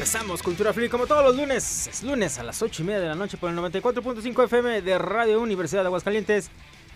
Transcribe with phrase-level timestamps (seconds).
[0.00, 1.86] Empezamos Cultura Free como todos los lunes.
[1.86, 4.96] Es lunes a las 8 y media de la noche por el 94.5 FM de
[4.96, 6.50] Radio Universidad de Aguascalientes.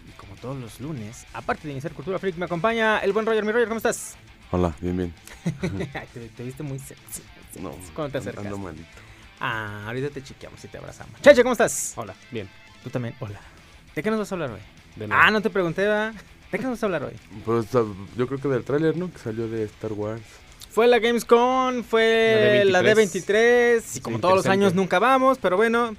[0.09, 3.45] Y como todos los lunes, aparte de iniciar Cultura Freak, me acompaña el buen Roger.
[3.45, 4.17] Mi Roger, ¿cómo estás?
[4.53, 5.15] Hola, bien, bien.
[6.15, 7.21] te, te, viste muy sexy.
[7.61, 8.47] No, ¿Cómo te acercas?
[8.47, 8.89] ando malito.
[9.39, 11.21] Ah, ahorita te chequeamos y te abrazamos.
[11.21, 11.93] Cheche, ¿cómo estás?
[11.97, 12.49] Hola, bien.
[12.83, 13.41] Tú también, hola.
[13.95, 14.61] ¿De qué nos vas a hablar hoy?
[14.97, 15.09] De.
[15.11, 16.15] Ah, no te pregunté, ¿verdad?
[16.51, 17.17] ¿De qué nos vas a hablar hoy?
[17.45, 17.85] Pues ah,
[18.17, 19.13] yo creo que del tráiler, ¿no?
[19.13, 20.23] Que salió de Star Wars.
[20.75, 24.99] Fue la Gamescom, fue la La D23, D23, y como Sí, todos los años nunca
[24.99, 25.95] vamos, pero bueno,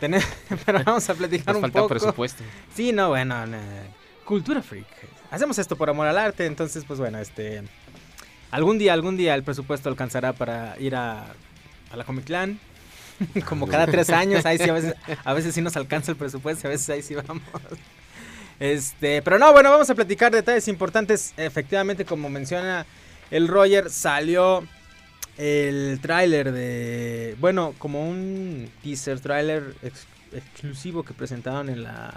[0.00, 0.22] tener-
[0.66, 1.88] pero vamos a platicar Nos un falta poco.
[1.88, 2.42] presupuesto.
[2.74, 3.56] Sí, no, bueno, no,
[4.24, 4.86] cultura freak.
[5.30, 7.62] Hacemos esto por amor al arte, entonces pues bueno, este
[8.50, 11.24] algún día, algún día el presupuesto alcanzará para ir a,
[11.90, 12.58] a la Comic Clan.
[13.48, 16.68] Como cada tres años, ahí sí a veces, a veces sí nos alcanza el presupuesto,
[16.68, 17.42] a veces ahí sí vamos.
[18.60, 21.32] Este, pero no, bueno, vamos a platicar detalles importantes.
[21.36, 22.84] Efectivamente, como menciona
[23.30, 24.66] el Roger, salió
[25.36, 32.12] el tráiler de, bueno, como un teaser tráiler ex- exclusivo que presentaron en la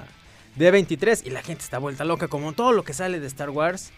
[0.58, 3.92] D23 y la gente está vuelta loca como todo lo que sale de Star Wars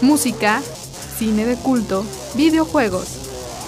[0.00, 0.62] Música,
[1.18, 3.08] cine de culto, videojuegos,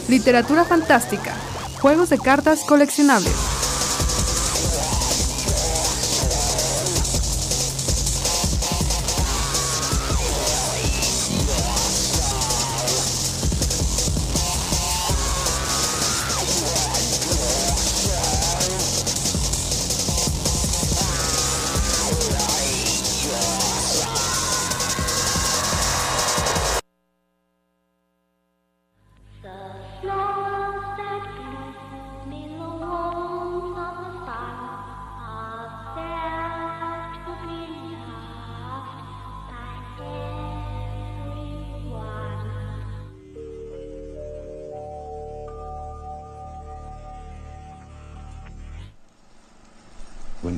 [0.09, 1.34] literatura fantástica,
[1.81, 3.50] juegos de cartas coleccionables.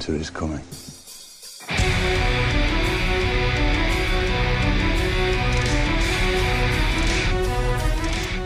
[0.02, 0.60] Winter is coming.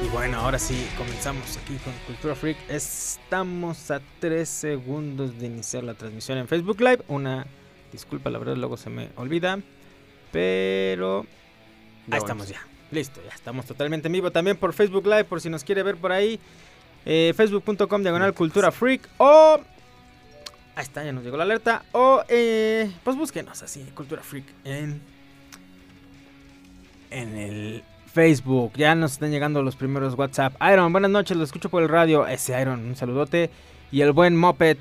[0.04, 2.58] Y bueno, ahora sí, comenzamos aquí con Cultura Freak.
[2.68, 7.04] Estamos a 3 segundos de iniciar la transmisión en Facebook Live.
[7.08, 7.46] Una
[7.90, 9.58] disculpa, la verdad, luego se me olvida.
[10.32, 11.24] Pero
[12.06, 12.60] Ya ahí estamos ya.
[12.90, 14.30] Listo, ya estamos totalmente en vivo.
[14.30, 16.38] También por Facebook Live, por si nos quiere ver por ahí.
[17.06, 19.08] Eh, Facebook.com diagonal Cultura Freak.
[19.16, 19.58] O.
[20.76, 21.84] Ahí está, ya nos llegó la alerta.
[21.92, 25.00] O, eh, pues búsquenos así, Cultura Freak en.
[27.10, 27.82] En el
[28.12, 28.72] Facebook.
[28.76, 30.54] Ya nos están llegando los primeros WhatsApp.
[30.72, 32.26] Iron, buenas noches, lo escucho por el radio.
[32.26, 33.50] Ese Iron, un saludote.
[33.90, 34.76] Y el buen Moped,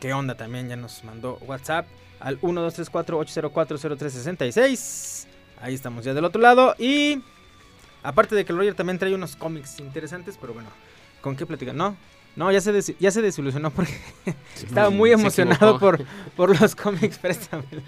[0.00, 0.34] ¿qué onda?
[0.34, 1.86] También ya nos mandó WhatsApp
[2.20, 5.26] al 1234-804-0366.
[5.62, 6.74] Ahí estamos ya del otro lado.
[6.78, 7.22] Y
[8.02, 10.68] aparte de que el Roger también trae unos cómics interesantes, pero bueno,
[11.20, 11.74] ¿con qué platicar?
[11.74, 11.96] No,
[12.36, 13.94] no, ya se, ya se desilusionó porque
[14.56, 16.04] estaba muy emocionado por,
[16.36, 17.18] por los cómics.
[17.22, 17.82] Préstamelo.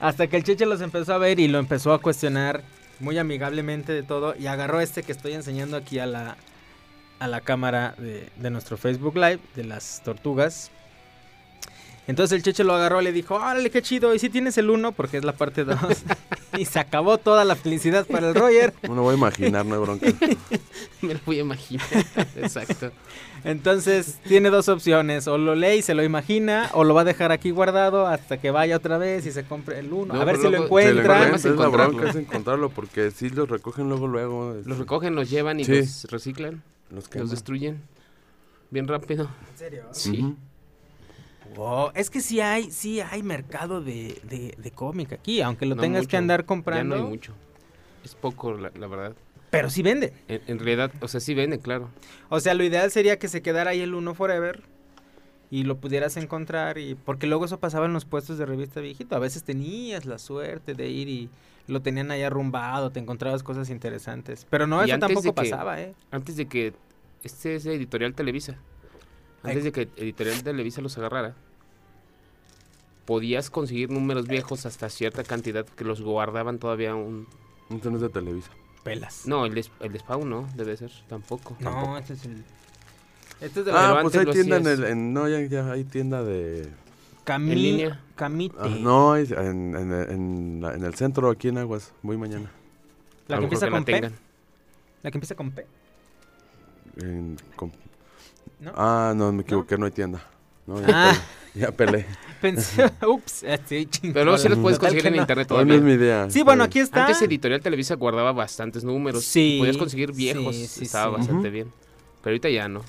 [0.00, 2.64] Hasta que el Cheche los empezó a ver y lo empezó a cuestionar
[2.98, 4.34] muy amigablemente de todo.
[4.36, 6.36] Y agarró este que estoy enseñando aquí a la,
[7.20, 10.72] a la cámara de, de nuestro Facebook Live de las tortugas.
[12.08, 14.70] Entonces el Cheche lo agarró y le dijo, órale, qué chido, y si tienes el
[14.70, 15.78] 1, porque es la parte 2.
[16.58, 18.74] y se acabó toda la felicidad para el Roger.
[18.88, 20.06] No lo voy a imaginar, no hay bronca.
[21.00, 21.86] Me lo voy a imaginar.
[22.36, 22.90] Exacto.
[23.44, 27.04] Entonces tiene dos opciones, o lo lee y se lo imagina, o lo va a
[27.04, 30.14] dejar aquí guardado hasta que vaya otra vez y se compre el 1.
[30.14, 31.28] No, a ver si lo encuentra.
[31.34, 34.56] es la bronca es encontrarlo, porque si los recogen luego, luego.
[34.64, 35.72] Los recogen, los llevan y Sí.
[35.72, 37.80] los reciclan, Los destruyen.
[38.70, 39.28] Bien rápido.
[39.52, 39.84] ¿En serio?
[39.92, 40.34] Sí.
[41.56, 45.74] Wow, es que sí hay, sí hay mercado de, de, de cómic aquí, aunque lo
[45.74, 46.10] No tengas mucho.
[46.10, 46.96] que andar Ya comprando.
[46.96, 47.34] no hay mucho.
[48.04, 49.14] Es poco, la, la verdad.
[49.50, 50.12] Pero sí vende.
[50.28, 51.90] En, en realidad, o sea, sí vende, claro.
[52.30, 54.62] O sea, lo ideal sería que se quedara ahí el 1 forever
[55.50, 59.14] y lo pudieras encontrar y porque luego eso pasaba en los puestos de revista viejito.
[59.14, 61.28] A veces tenías la suerte de ir y
[61.66, 64.46] lo tenían ahí arrumbado, te encontrabas cosas interesantes.
[64.48, 65.94] Pero no, Y eso tampoco que- pasaba, ¿eh?
[66.10, 66.72] Antes de que
[67.22, 68.56] este es Editorial Televisa.
[69.42, 71.34] Antes de que Editorial Televisa los agarrara,
[73.04, 77.26] podías conseguir números viejos hasta cierta cantidad que los guardaban todavía un...
[77.70, 78.50] Esto no es de Televisa.
[78.84, 79.26] Pelas.
[79.26, 81.56] No, el de, el de Spawn no, debe ser, tampoco.
[81.60, 81.98] No, tampoco.
[81.98, 82.44] este es el...
[83.40, 84.84] Este es de la Ah, pues hay tienda en el.
[84.84, 86.68] en- no, ya, ya hay tienda de.
[87.24, 87.50] Cami...
[87.52, 88.00] en línea.
[88.14, 88.54] Camite.
[88.58, 91.92] Ah, no, en, en, en, la- en el centro, aquí en Aguas.
[92.02, 92.50] Voy mañana.
[93.26, 93.92] La que empieza que con la P.
[93.92, 94.12] tengan.
[95.02, 95.66] La que empieza con P.
[97.00, 97.72] En- con-
[98.62, 98.72] ¿No?
[98.76, 100.24] Ah, no, me equivoqué, no, hay tienda.
[100.66, 101.14] No, ya, Ah.
[101.54, 102.06] ya peleé.
[102.40, 104.12] Pensé, ups, sí, chingada.
[104.14, 105.20] Pero luego sí los puedes conseguir en no.
[105.22, 105.74] internet No, no todavía.
[105.76, 106.30] es mi idea.
[106.30, 107.06] Sí, bueno, aquí está.
[107.06, 109.24] Antes Editorial Televisa guardaba bastantes números.
[109.24, 110.54] Sí, y podías conseguir viejos.
[110.56, 111.18] sí, sí, estaba sí.
[111.18, 111.72] bastante bien.
[112.22, 112.80] Pero ahorita ya no.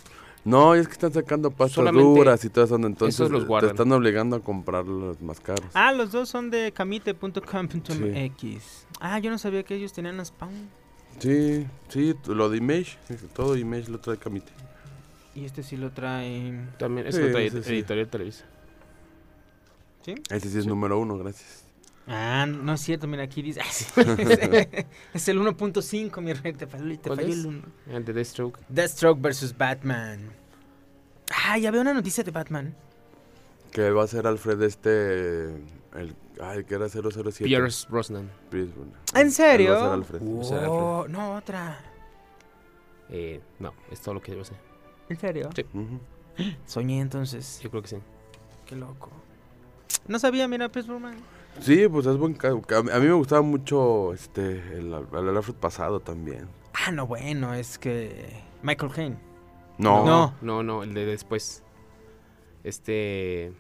[0.46, 3.68] No, es que están sacando pastas Solamente duras y todo eso, entonces esos los te
[3.68, 5.66] están obligando a comprar los más caros.
[5.74, 8.86] Ah, los dos son de camite.com.mx.
[9.00, 10.52] Ah, yo no sabía que ellos tenían spawn.
[11.20, 12.98] Sí, sí, lo de Image,
[13.34, 14.52] todo Image lo trae Camite.
[15.36, 16.68] Y este sí lo trae.
[16.78, 17.74] También, eso Sí, lo trae sí, sí.
[17.74, 18.46] Editorial Televisa.
[20.06, 20.16] ¿Sí?
[20.30, 21.66] Ese sí es número uno, gracias.
[22.06, 23.62] Ah, no es cierto, mira, aquí dice.
[25.14, 26.54] es el 1.5, mi rey.
[26.54, 27.40] Te falló, te ¿Cuál falló es?
[27.40, 27.62] el 1.
[27.88, 28.60] El de Deathstroke.
[28.68, 30.30] Deathstroke versus Batman.
[31.46, 32.76] Ah, ya veo una noticia de Batman.
[33.72, 37.46] Que va a ser Alfred este, el, ay, que era 007.
[37.46, 38.30] Pierce Brosnan.
[38.52, 39.00] Pierce Brosnan.
[39.16, 39.72] ¿En serio?
[39.72, 40.22] Va a ser Alfred.
[40.22, 41.80] a ser Oh, no, otra.
[43.10, 44.54] Eh, no, es todo lo que yo sé.
[45.10, 45.50] ¿En serio?
[45.56, 45.66] Sí.
[46.66, 47.60] Soñé entonces.
[47.62, 47.98] Yo creo que sí.
[48.66, 49.10] Qué loco.
[50.08, 51.16] No sabía, mira, Pierce Brosnan.
[51.62, 55.54] Sí, pues es buen ca- ca- A mí me gustaba mucho este el, el Alfred
[55.56, 56.48] pasado también.
[56.74, 58.42] Ah, no, bueno, es que.
[58.64, 59.18] Michael Caine.
[59.78, 60.04] No.
[60.06, 60.34] No.
[60.42, 61.62] No, no, el de después.
[62.64, 63.54] Este.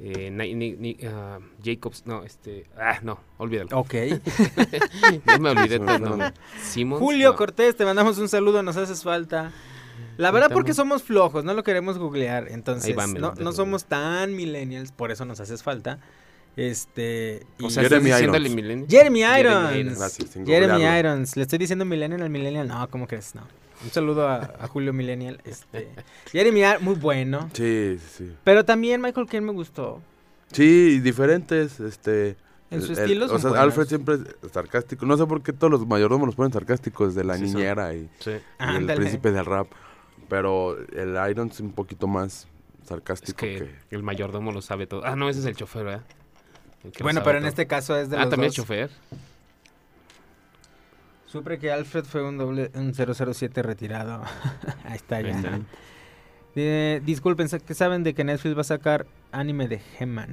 [0.00, 2.66] Eh, Ni- Ni- Ni- ah, Jacobs, no, este.
[2.76, 3.78] Ah, no, olvídalo.
[3.78, 3.94] Ok.
[5.26, 5.78] Ya me olvidé.
[6.98, 7.36] Julio no.
[7.36, 9.52] Cortés, te mandamos un saludo, nos haces falta.
[10.16, 10.74] La verdad porque no.
[10.74, 15.24] somos flojos, no lo queremos googlear, entonces va, no, no somos tan millennials, por eso
[15.24, 15.98] nos haces falta.
[16.56, 18.86] Este, O sea, Jeremy Irons.
[18.88, 19.98] Jeremy Irons.
[19.98, 20.84] Gracias, Jeremy.
[20.84, 23.34] Irons, le estoy diciendo millennial al millennial, no, ¿cómo crees?
[23.34, 23.42] No.
[23.82, 25.88] Un saludo a, a Julio Millennial, este.
[26.30, 28.32] Jeremy muy bueno, Sí, sí, sí.
[28.44, 30.00] pero también Michael Caine me gustó.
[30.52, 32.36] Sí, y diferentes, este...
[32.70, 33.64] En su estilo el- son O sea, buenos.
[33.64, 35.06] Alfred siempre es sarcástico.
[35.06, 37.56] No sé por qué todos los mayordomos los ponen sarcásticos, de la Sí, son.
[37.60, 38.32] niñera y, Sí.
[38.32, 39.68] y el príncipe del rap.
[40.28, 42.48] Pero el Iron es un poquito más
[42.84, 43.96] sarcástico Es que que...
[43.96, 45.04] el mayordomo lo sabe todo.
[45.04, 46.02] Ah, no, ese es el chofer, ¿verdad?
[46.82, 48.58] El Bueno, pero en este caso es de Ah, los también dos.
[48.58, 48.90] es chofer.
[51.34, 54.22] Supe que Alfred fue un doble un 007 retirado.
[54.84, 55.30] Ahí está Ahí ya.
[55.32, 55.60] está.
[56.54, 60.32] Eh, disculpen, ¿sa- ¿qué saben de que Netflix va a sacar anime de He-Man?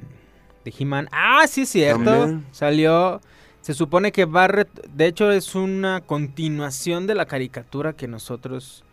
[0.64, 1.08] De He-Man.
[1.10, 2.04] Ah, sí es cierto.
[2.04, 2.46] También.
[2.52, 3.20] Salió.
[3.62, 8.84] Se supone que va De hecho, es una continuación de la caricatura que nosotros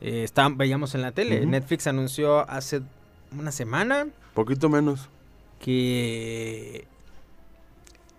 [0.00, 1.44] eh, está- veíamos en la tele.
[1.44, 2.80] Netflix anunció hace
[3.38, 5.10] una semana Poquito menos.
[5.60, 6.86] que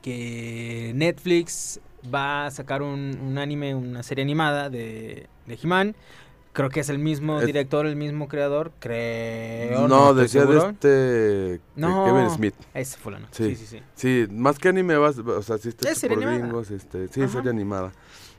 [0.04, 1.80] que Netflix
[2.14, 5.96] va a sacar un, un anime, una serie animada de, de He-Man.
[6.54, 9.88] Creo que es el mismo Es- director, el mismo creador, creo.
[9.90, 11.62] no, decía de este...
[11.76, 12.06] No.
[12.06, 12.56] Kevin Smith.
[12.74, 13.28] Ese fulano.
[13.32, 13.56] Sí.
[13.56, 13.82] Sí, sí, sí.
[13.96, 17.34] Sí, más que anime, vas, o sea, sí está Es por gringos, este, sí, Ajá.
[17.34, 17.92] serie animada.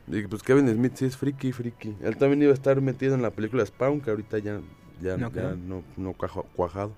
[0.08, 1.94] Y pues Kevin Smith sí es friki, friki.
[2.02, 4.60] Él también iba a estar metido en la película Spawn, que ahorita ya,
[5.02, 5.54] ya, No ya
[5.96, 6.14] no,
[6.54, 6.92] cuajado.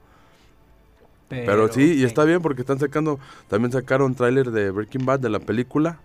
[1.29, 5.29] Pero, sí, y está bien porque están sacando, también sacaron tráiler de Breaking Bad de
[5.29, 5.99] la película.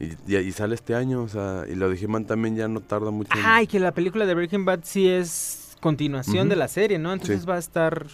[0.00, 2.80] Y, y, y sale este año, o sea, y lo de He-Man también ya no
[2.80, 3.30] tarda mucho.
[3.38, 7.12] en- Ay, que la película de Breaking Bad sí es continuación de la serie, ¿no?
[7.12, 7.46] Entonces Sí.
[7.46, 8.06] va a estar...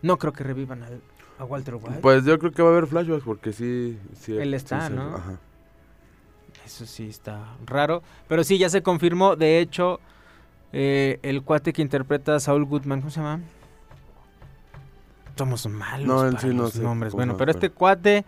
[0.00, 1.00] No creo que revivan al-
[1.40, 1.98] a, Walter White.
[2.02, 3.98] Pues yo creo que va a haber flashbacks porque sí.
[4.20, 5.16] sí Él está, ¿no?
[5.16, 5.40] Ajá.
[6.64, 8.02] Eso sí está raro.
[8.28, 9.34] Pero sí, ya se confirmó.
[9.36, 9.98] De hecho,
[10.72, 13.40] eh, el cuate que interpreta a Saul Goodman, ¿cómo se llama?
[15.36, 17.12] Somos malos No, para sí no los sé nombres.
[17.12, 18.24] Bueno, pero este cuate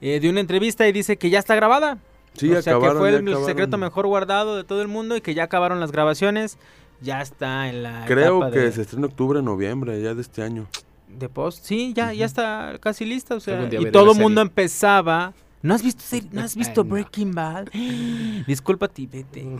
[0.00, 1.98] eh, dio una entrevista y dice que ya está grabada.
[2.34, 3.46] Sí, o sea, que fue el acabaron.
[3.46, 6.58] secreto mejor guardado de todo el mundo y que ya acabaron las grabaciones.
[7.00, 10.20] Ya está en la Creo etapa que de, se estrena en octubre, noviembre, ya de
[10.22, 10.66] este año.
[11.08, 11.64] de post.
[11.64, 13.34] Sí, ya, ya está casi lista.
[13.36, 15.32] O sea, y todo el mundo empezaba.
[15.62, 16.92] ¿No has visto, ¿no has visto Ay, no.
[16.94, 17.66] Breaking Bad?
[18.46, 19.44] Discúlpate, vete.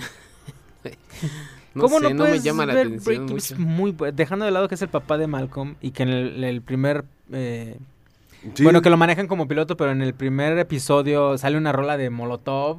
[1.74, 3.54] No ¿Cómo sé, no no, puedes me llama la ver atención Breaking mucho.
[3.54, 6.08] Es muy bu- dejando de lado que es el papá de Malcolm y que en
[6.08, 7.76] el, el primer eh,
[8.54, 11.96] Sí, bueno que lo manejan como piloto, pero en el primer episodio sale una rola
[11.96, 12.78] de Molotov.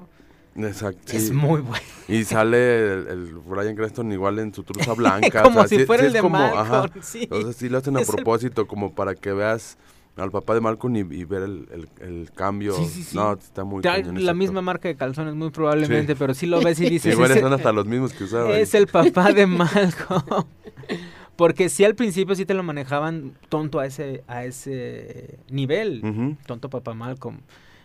[0.55, 1.13] Exacto.
[1.15, 1.83] Es muy bueno.
[2.07, 5.43] Y sale el, el Brian Cranston igual en su truza blanca.
[5.43, 6.59] como o sea, si fuera sí el de como, Malcolm.
[6.61, 6.85] ajá.
[7.01, 9.77] sea, sí lo hacen a Es el- propósito, como para que veas
[10.17, 12.73] al papá de Malcolm y, y ver el, el- el cambio.
[12.73, 13.15] Sí, sí, sí.
[13.15, 16.79] No, está muy cañón la misma marca de calzones muy probablemente, pero sí lo ves
[16.81, 18.51] y dices, igual "Ese- son hasta los mismos que usaban.
[18.51, 20.23] es el papá de Malcolm.
[21.39, 26.35] Porque sí al principio sí te lo manejaban tonto a ese, a ese nivel.
[26.45, 27.39] Tonto papá Malcolm.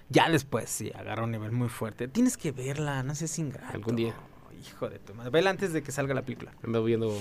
[0.08, 2.08] Ya después sí, agarra un nivel muy fuerte.
[2.08, 3.72] Tienes que verla, no seas ingrato.
[3.72, 4.16] Algún día.
[4.60, 5.30] Hijo de tu madre.
[5.30, 6.50] Vela antes de que salga la película.
[6.64, 7.16] Ando viendo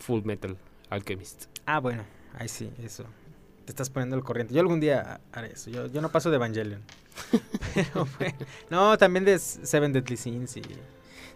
[0.00, 0.54] Full Metal
[0.90, 1.46] Alchemist.
[1.64, 3.06] Ah, bueno, ahí sí, eso.
[3.64, 4.52] Te estás poniendo el corriente.
[4.52, 5.70] Yo algún día haré eso.
[5.70, 6.82] Yo, yo no paso de Evangelion.
[7.74, 8.36] Pero bueno.
[8.68, 10.62] No, también de Seven Deadly Sins y...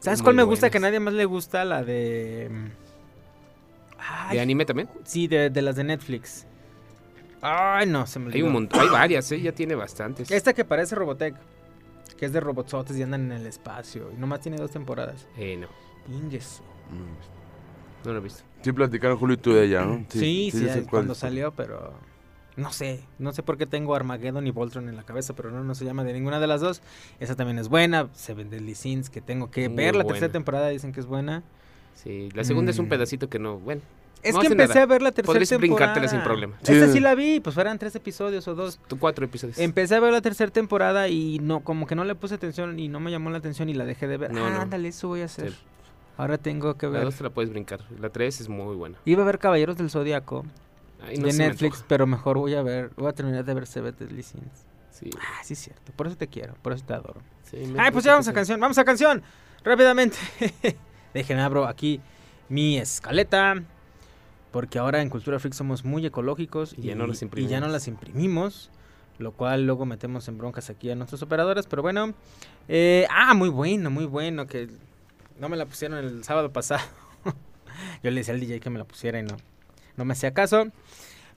[0.00, 1.64] ¿Sabes Muy cuál me gusta que a nadie más le gusta?
[1.64, 2.50] La de...
[4.08, 4.88] Ay, ¿De anime también?
[5.04, 6.46] Sí, de, de las de Netflix.
[7.42, 8.46] Ay, no, se me Hay olvidó.
[8.46, 9.40] un montón, hay varias, ¿eh?
[9.40, 10.30] Ya tiene bastantes.
[10.30, 11.34] Esta que parece Robotech.
[12.16, 14.10] Que es de robotsotes y andan en el espacio.
[14.10, 15.26] Y nomás tiene dos temporadas.
[15.36, 15.68] Eh, no,
[16.14, 16.62] Ingesu.
[16.62, 18.06] Mm.
[18.06, 18.42] no lo he visto.
[18.62, 20.04] Sí, platicaron Julio y tú de ella, ¿no?
[20.08, 21.18] Sí, sí, cuando es.
[21.18, 21.92] salió, pero
[22.56, 25.62] no sé, no sé por qué tengo Armageddon y Voltron en la cabeza, pero no,
[25.62, 26.80] no se llama de ninguna de las dos.
[27.20, 30.14] Esa también es buena, Seven Deadly Sins, que tengo que Muy ver la buena.
[30.14, 31.42] tercera temporada, dicen que es buena.
[31.96, 32.90] Sí, la segunda es un Mm.
[32.90, 33.82] pedacito que no, bueno.
[34.22, 34.82] Es No que empecé nada.
[34.82, 35.76] a ver la tercera Podrías temporada.
[35.76, 36.56] brincártela sin problema.
[36.62, 36.72] Sí.
[36.72, 38.80] Esta sí la vi, pues fueran tres episodios o dos.
[38.88, 39.58] Tú cuatro episodios.
[39.58, 42.88] Empecé a ver la tercera temporada y no, como que no le puse atención y
[42.88, 44.32] no me llamó la atención y la dejé de ver.
[44.32, 44.60] No, ah, no.
[44.60, 45.50] ándale, eso voy a hacer.
[45.52, 45.58] Sí.
[46.16, 47.04] Ahora tengo que La ver.
[47.04, 47.80] dos te la puedes brincar.
[48.00, 48.98] La tres es muy buena.
[49.04, 50.44] Iba a ver Caballeros del Zodiaco
[51.02, 53.94] Ay, no de Netflix, pero mejor voy a ver, voy a terminar de ver Seven
[53.98, 54.64] Deadly Sins.
[54.90, 55.92] Sí, Ah, sí es cierto.
[55.94, 57.20] Por eso te quiero, por eso te adoro.
[57.42, 59.22] sí, me Ay, pues ya vamos a canción, vamos a canción.
[59.62, 60.16] Rápidamente.
[61.16, 61.98] Déjenme abro aquí
[62.50, 63.62] mi escaleta.
[64.50, 67.68] Porque ahora en Cultura Freak somos muy ecológicos Y ya no las y ya no
[67.68, 67.72] imprimimos.
[67.72, 68.70] las imprimimos.
[69.18, 71.66] Lo cual luego metemos en broncas aquí a nuestros operadores.
[71.68, 72.12] Pero bueno.
[72.68, 74.46] eh, ah, muy bueno, muy bueno.
[74.46, 74.68] Que
[75.40, 76.84] no me la pusieron el sábado pasado.
[78.02, 79.38] Yo le decía al DJ que me la pusiera y no,
[79.96, 80.66] no me hacía caso.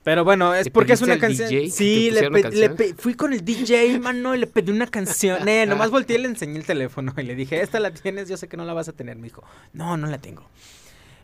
[0.02, 1.48] Pero bueno, es ¿Le porque es una canción.
[1.70, 2.76] Sí, le, pe- le canción?
[2.76, 5.46] pe- fui con el DJ, mano, y le pedí una canción.
[5.46, 8.36] Eh, nomás volteé y le enseñé el teléfono y le dije, esta la tienes, yo
[8.38, 9.16] sé que no la vas a tener.
[9.16, 10.48] Me dijo, no, no la tengo.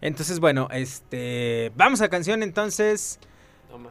[0.02, 1.72] Entonces, bueno, este.
[1.76, 3.18] Vamos a canción entonces.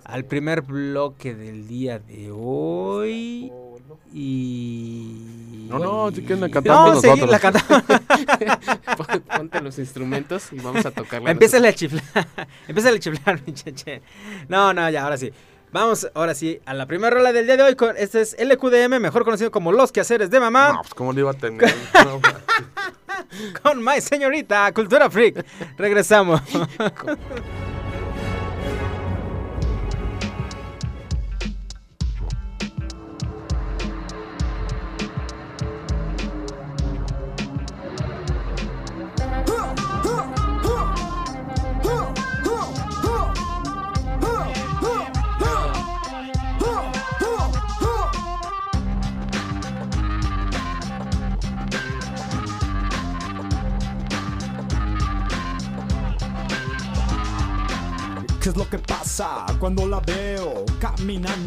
[0.03, 3.51] Al primer bloque del día de hoy.
[4.13, 5.65] Y.
[5.69, 7.29] No, no, si quieren la cantamos No, sí, nosotros.
[7.31, 7.83] la cantamos.
[8.97, 11.31] Pon- Ponte los instrumentos y vamos a tocarla.
[11.31, 12.03] Empieza a chiflar.
[12.67, 14.01] Empieza a chiflar, mi cheche.
[14.47, 15.31] No, no, ya, ahora sí.
[15.71, 17.75] Vamos, ahora sí, a la primera rola del día de hoy.
[17.75, 20.73] Con, este es LQDM, mejor conocido como Los Quehaceres de Mamá.
[20.73, 21.73] No, pues cómo le iba a tener.
[22.05, 22.21] No,
[23.61, 25.45] Con My Señorita, Cultura Freak.
[25.77, 26.41] Regresamos.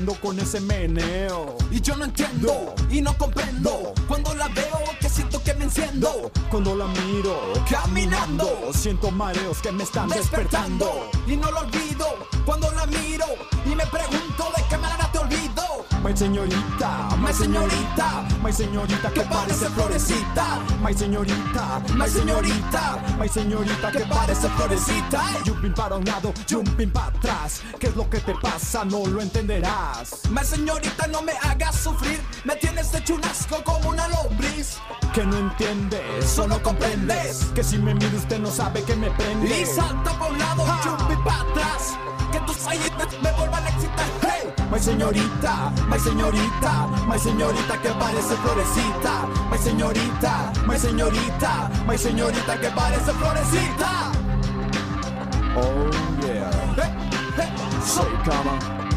[0.06, 1.56] Con ese meneo?
[1.70, 6.30] Y yo no entiendo y no comprendo cuando la veo que siento que me enciendo.
[6.50, 8.72] Cuando la miro Caminando.
[8.72, 10.08] siento mareos que me están.
[10.08, 12.06] Despertando y no lo olvido
[12.44, 13.26] cuando la miro
[13.66, 14.17] y me pregunto
[16.08, 20.58] My señorita, My señorita, my señorita que parece florecita.
[20.82, 25.20] My señorita, My señorita, my señorita que parece florecita.
[25.44, 27.60] Jumping para un lado, jumping para atrás.
[27.78, 28.86] ¿Qué es lo que te pasa?
[28.86, 30.22] No lo entenderás.
[30.30, 32.18] My señorita, no me hagas sufrir.
[32.42, 34.78] Me tienes hecho un asco como una lombriz.
[35.12, 37.50] Que no entiendes, Eso no comprendes.
[37.54, 39.60] Que si me mira usted no sabe que me prende.
[39.60, 41.98] Y salta para un lado, jumping para atrás.
[42.32, 42.80] Que tus ahí
[43.22, 44.27] me vuelvan a excitar.
[44.70, 52.60] My señorita, my señorita, my señorita que parece florecita, my señorita, my señorita, my señorita
[52.60, 54.12] que parece florecita.
[55.56, 56.50] Oh yeah.
[56.76, 56.92] Hey,
[57.36, 57.50] hey.
[57.82, 58.87] So.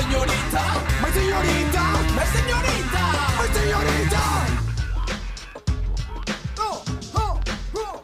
[0.00, 0.62] Señorita!
[1.02, 1.82] ¡My señorita!
[2.16, 3.02] ¡My señorita!
[3.38, 4.22] ¡My señorita!
[6.58, 6.82] Oh,
[7.14, 7.40] oh,
[7.74, 8.02] oh.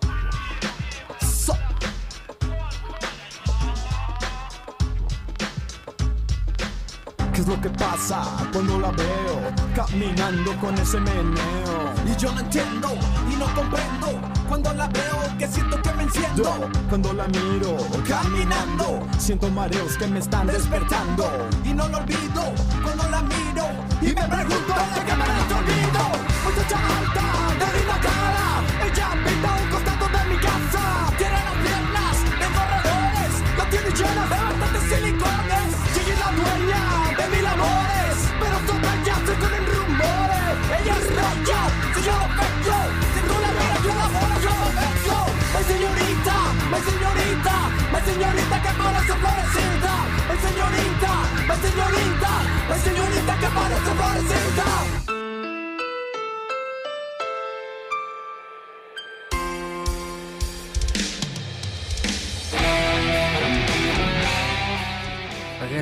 [7.32, 8.22] ¿Qué es lo que pasa
[8.52, 11.94] cuando la veo caminando con ese meneo?
[12.06, 12.88] Y yo no entiendo
[13.30, 16.42] y no comprendo cuando la veo que siento que me enciendo.
[16.42, 17.76] Yo, cuando la miro
[18.08, 21.48] caminando, siento mareos que me están despertando.
[21.64, 23.66] Y no lo olvido cuando la miro
[24.00, 25.25] y me pregunto de qué me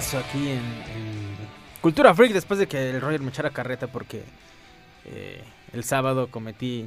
[0.04, 1.36] Regreso aquí en, en
[1.80, 4.22] Cultura Freak después de que el Roger me echara carreta porque
[5.06, 6.86] eh, el sábado cometí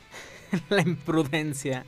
[0.68, 1.84] la imprudencia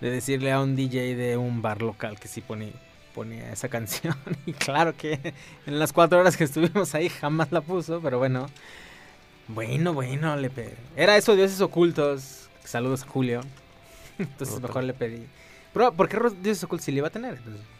[0.00, 2.72] de decirle a un DJ de un bar local que sí pone,
[3.14, 4.16] ponía esa canción.
[4.46, 5.34] Y claro que
[5.66, 8.48] en las cuatro horas que estuvimos ahí jamás la puso, pero bueno.
[9.46, 10.74] Bueno, bueno, le pedí.
[10.96, 12.48] Era eso, Dioses Ocultos.
[12.64, 13.40] Saludos a Julio.
[14.18, 15.26] Entonces mejor le pedí.
[15.72, 17.34] Pero, ¿por qué Dioses Ocultos sí le iba a tener?
[17.34, 17.75] Entonces,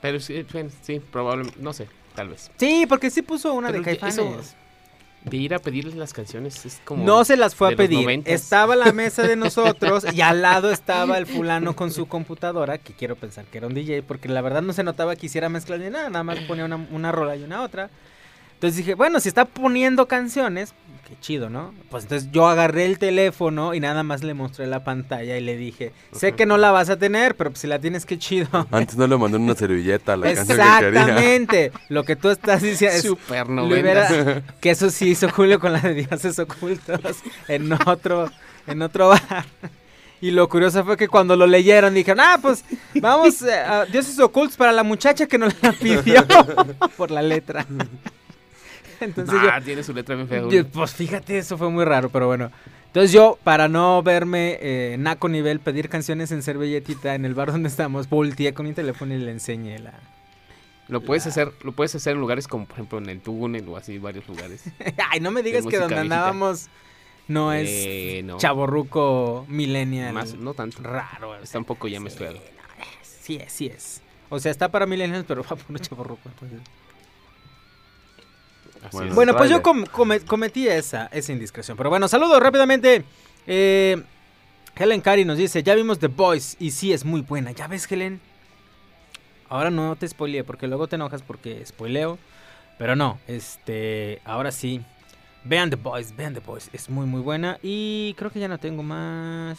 [0.00, 0.46] Pero sí,
[0.82, 2.50] sí, probablemente, no sé, tal vez.
[2.56, 4.54] Sí, porque sí puso una Pero de Caifanes.
[5.24, 7.04] De ir a pedirles las canciones es como...
[7.04, 8.22] No se las fue a pedir.
[8.24, 12.92] Estaba la mesa de nosotros y al lado estaba el fulano con su computadora, que
[12.92, 15.80] quiero pensar que era un DJ, porque la verdad no se notaba que hiciera mezclas
[15.80, 17.90] ni nada, nada más ponía una, una rola y una otra.
[18.54, 20.72] Entonces dije, bueno, si está poniendo canciones,
[21.08, 21.72] qué chido, ¿no?
[21.90, 25.56] Pues entonces yo agarré el teléfono y nada más le mostré la pantalla y le
[25.56, 28.48] dije, sé que no la vas a tener, pero pues si la tienes, qué chido.
[28.70, 31.00] Antes no le mandé una servilleta a la canción que quería.
[31.00, 31.72] Exactamente.
[31.88, 35.80] Lo que tú estás diciendo es Super hubiera- que eso sí hizo Julio con la
[35.80, 37.00] de Dioses Ocultos
[37.48, 38.30] en otro,
[38.66, 39.46] en otro bar.
[40.20, 42.64] Y lo curioso fue que cuando lo leyeron dijeron, ah, pues
[43.00, 46.26] vamos eh, a Dioses Ocultos para la muchacha que nos la pidió
[46.96, 47.64] por la letra.
[49.00, 50.42] Entonces yo- Ah, tiene su letra bien fea.
[50.48, 52.50] yo, pues fíjate, eso fue muy raro, pero bueno.
[52.86, 57.52] Entonces yo, para no verme eh, naco nivel, pedir canciones en servilletita en el bar
[57.52, 59.92] donde estamos, volteé con mi teléfono y le enseñé la...
[60.88, 63.76] Lo puedes hacer, lo puedes hacer en lugares como por ejemplo en el túnel o
[63.76, 64.64] así varios lugares.
[65.10, 66.00] Ay, no me digas que donde viejita.
[66.00, 66.68] andábamos
[67.28, 68.38] no es Eh, no.
[68.38, 70.14] chaborruco millennial.
[70.14, 70.82] Más, no tanto.
[70.82, 71.36] Raro.
[71.42, 72.38] Está un poco ya mezclado.
[73.02, 74.00] Sí es, sí es.
[74.30, 76.22] O sea, está para millennials, pero va por chaborruco.
[76.24, 76.58] entonces.
[78.92, 79.14] Bueno, es.
[79.14, 79.84] Bueno, pues yo com-
[80.26, 81.76] cometí esa, esa indiscreción.
[81.76, 83.04] Pero bueno, saludos rápidamente.
[83.46, 84.02] Eh,
[84.76, 87.50] Helen Cari nos dice, ya vimos The Boys y sí es muy buena.
[87.52, 88.20] ¿Ya ves, Helen?
[89.48, 92.18] Ahora no te spoileé porque luego te enojas porque spoileo.
[92.78, 94.80] Pero no, este, ahora sí.
[95.44, 96.68] Vean The Boys, vean The Boys.
[96.72, 97.58] Es muy, muy buena.
[97.62, 99.58] Y creo que ya no tengo más.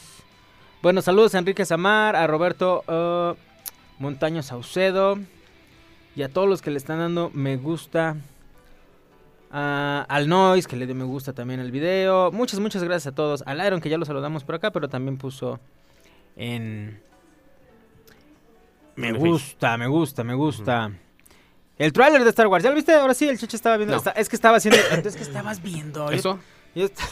[0.82, 3.34] Bueno, saludos a Enrique Samar, a Roberto eh,
[3.97, 5.17] Montaño Saucedo.
[6.15, 8.15] Y a todos los que le están dando me gusta.
[9.51, 12.31] A- al Noise, que le dio me gusta también al video.
[12.31, 13.43] Muchas, muchas gracias a todos.
[13.45, 15.59] Al Iron, que ya lo saludamos por acá, pero también puso
[16.35, 17.01] en...
[18.95, 20.91] Me gusta, me gusta, me gusta.
[21.77, 22.93] El tráiler de Star Wars, ¿ya lo viste?
[22.93, 23.93] Ahora sí, el cheche estaba viendo.
[23.93, 23.97] No.
[23.97, 24.77] está- es que estaba haciendo...
[24.91, 26.12] Entonces, ¿qué estabas viendo?
[26.12, 26.39] Yo- ¿Eso?
[26.75, 27.03] yo esta-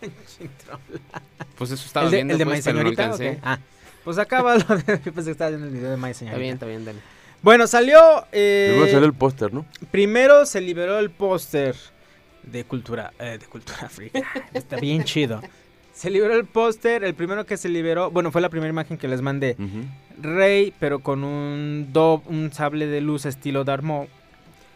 [1.58, 2.80] Pues eso estaba ¿El de, viendo, el de pues, My no
[3.16, 3.38] Señorita?
[3.42, 3.58] Ah,
[4.04, 5.00] Pues acaba lo de.
[5.04, 6.38] Yo pensé que estaba viendo el video de My Está Señorita.
[6.40, 6.98] bien, está bien, dale.
[7.44, 8.26] Bueno, salió.
[8.32, 9.66] eh, Primero salió el póster, ¿no?
[9.90, 11.76] Primero se liberó el póster
[12.42, 14.14] de cultura, eh, de cultura freak.
[14.54, 15.42] Está bien chido.
[15.92, 19.08] Se liberó el póster, el primero que se liberó, bueno, fue la primera imagen que
[19.08, 19.56] les mandé.
[20.18, 24.08] Rey, pero con un do, un sable de luz estilo Maul,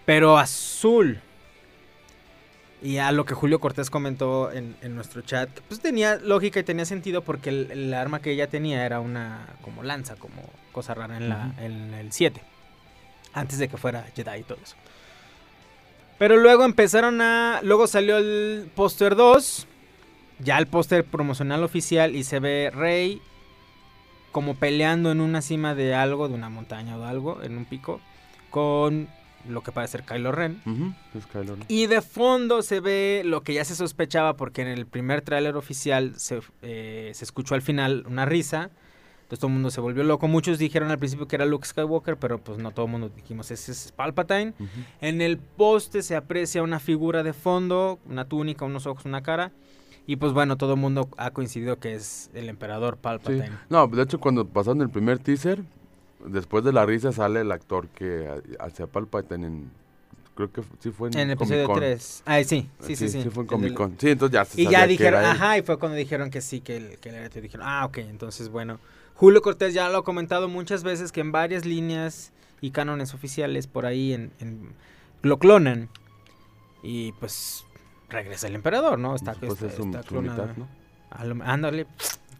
[0.04, 1.20] pero azul.
[2.82, 6.60] Y a lo que Julio Cortés comentó en, en nuestro chat, que, pues tenía lógica
[6.60, 10.42] y tenía sentido porque el, el arma que ella tenía era una como lanza, como
[10.70, 12.40] cosa rara en, la, en el 7.
[13.38, 14.76] Antes de que fuera Jedi y todo eso.
[16.18, 17.60] Pero luego empezaron a...
[17.62, 19.66] Luego salió el póster 2.
[20.40, 23.20] Ya el póster promocional oficial y se ve Rey
[24.32, 27.64] como peleando en una cima de algo, de una montaña o de algo, en un
[27.64, 28.00] pico,
[28.50, 29.08] con
[29.48, 30.60] lo que parece ser Kylo Ren.
[30.66, 31.64] Ujú, es Kylo Ren.
[31.68, 35.56] Y de fondo se ve lo que ya se sospechaba porque en el primer tráiler
[35.56, 38.70] oficial se, eh, se escuchó al final una risa.
[39.28, 40.26] Entonces todo el mundo se volvió loco.
[40.26, 43.50] Muchos dijeron al principio que era Luke Skywalker, pero pues no todo el mundo dijimos
[43.50, 44.54] ese es Palpatine.
[45.02, 49.52] En el poste se aprecia una figura de fondo, una túnica, unos ojos, una cara.
[50.06, 53.00] Y pues bueno, todo el mundo ha coincidido que es el emperador Sí.
[53.02, 53.50] Palpatine.
[53.68, 55.62] No, de hecho, cuando pasaron el primer teaser,
[56.24, 58.26] después de la risa sale el actor que
[58.58, 59.70] ha- hacía Palpatine en...
[60.34, 61.78] Creo que sí fue en, En el episodio Comic-Con.
[61.80, 62.22] 3.
[62.24, 63.22] Ah, sí, sí, sí, sí.
[63.24, 63.96] Sí, fue en El Comic Con.
[63.98, 65.26] Sí, entonces ya se Y sabía ya que dijeron, él.
[65.26, 67.40] ajá, y fue cuando dijeron que sí, que el, que tú.
[67.42, 68.78] Dijeron, ah, ok, entonces bueno.
[69.18, 73.66] Julio Cortés ya lo ha comentado muchas veces que en varias líneas y cánones oficiales
[73.66, 74.72] por ahí en, en-
[75.22, 75.88] lo clonan.
[76.82, 77.64] Y pues
[78.08, 79.16] regresa el emperador, ¿no?
[79.16, 80.46] Está, Pues está- es su- está su clonado.
[80.46, 81.34] mitad, ¿no?
[81.34, 81.86] Lo- ándale,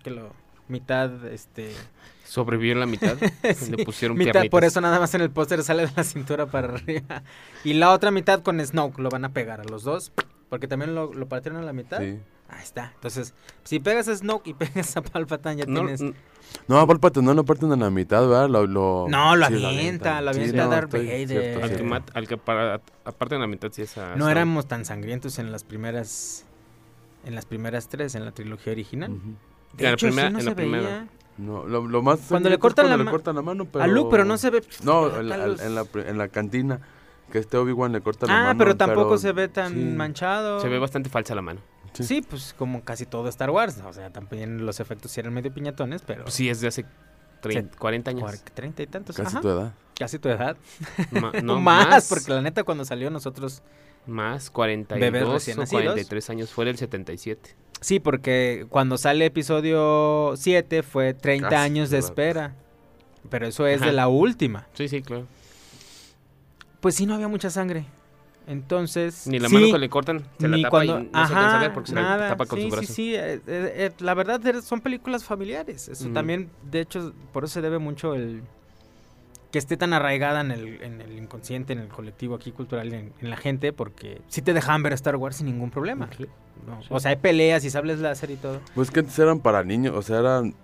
[0.04, 0.30] que lo
[0.68, 1.72] mitad, este...
[2.24, 3.16] Sobrevivió la mitad.
[3.56, 4.50] sí, Le pusieron mitad, piernitas.
[4.50, 7.22] por eso nada más en el póster sale de la cintura para arriba.
[7.64, 10.12] Y la otra mitad con Snoke, lo van a pegar a los dos.
[10.48, 11.98] Porque también lo, lo partieron a la mitad.
[12.00, 12.18] Sí.
[12.48, 12.92] Ahí está.
[12.94, 13.34] Entonces,
[13.64, 16.02] si pegas a Snoke y pegas a Palpatine, ya No, tienes.
[16.66, 18.48] No, a Palpatine no lo parten a la mitad, ¿verdad?
[18.48, 21.28] Lo, lo- No, lo sí, avienta, lo Sí, avienta no, Darth Vader.
[21.28, 21.84] cierto, al, que cierto.
[21.84, 24.30] mat- al que para- aparte de la mitad sí es a no Snoke.
[24.30, 26.46] éramos tan sangrientos en las primeras.
[27.26, 29.10] En las primeras tres, en la trilogía original.
[29.10, 30.82] De En la hecho, primera- sí no en se la primera.
[30.88, 31.08] veía.
[31.36, 33.84] No, lo, lo más Cuando le cortan cuando la le cortan la mano, pero...
[33.84, 34.62] A Luke, pero no se ve.
[34.82, 36.80] No, en la, en la, en la cantina,
[37.30, 38.58] que este Obi-Wan le corta la Ah, mano.
[38.58, 39.78] pero tampoco pero- se ve tan sí.
[39.78, 40.58] manchado.
[40.60, 41.60] Se ve bastante falsa la mano.
[41.98, 42.04] Sí.
[42.04, 43.78] Sí, pues como casi todo Star Wars.
[43.84, 46.24] O sea, también los efectos sí eran medio piñatones, pero.
[46.24, 46.84] Pues sí, es de hace
[47.40, 48.22] 30, 40 años.
[48.22, 49.16] cuar- 30 y tantos.
[49.16, 49.40] Casi ajá.
[49.40, 49.72] tu edad.
[49.98, 50.56] Casi tu edad.
[51.10, 53.62] Ma- No, no, más, más, porque la neta cuando salió nosotros...
[54.06, 55.82] Más, Bebés 42 recién o nacidos.
[55.84, 56.50] 43 años.
[56.50, 57.54] Fue del 77.
[57.80, 62.54] Sí, porque cuando sale episodio 7 fue 30 Casi años de espera.
[63.28, 63.92] Pero eso es de Ajá.
[63.94, 64.66] la última.
[64.72, 65.26] Sí, sí, claro.
[66.80, 67.84] Pues sí, no había mucha sangre.
[68.48, 69.26] Entonces...
[69.26, 71.32] Ni la sí, mano que le cortan, se ni la tapa y cuando- no se
[71.34, 72.28] alcanza a Ajá, ver porque se la nada.
[72.28, 72.86] tapa con sí, su brazo.
[72.86, 75.88] Sí, sí, eh, eh, eh, la verdad er- son películas familiares.
[75.88, 78.42] Eso también, de hecho, por eso se debe mucho el
[79.50, 83.12] que esté tan arraigada en el, en el inconsciente, en el colectivo aquí cultural, en,
[83.20, 86.08] en la gente, porque sí te dejan ver Star Wars sin ningún problema.
[86.90, 88.60] O sea, hay peleas y sables láser y todo.
[88.74, 90.54] Pues que antes eran para niños, o sea, eran...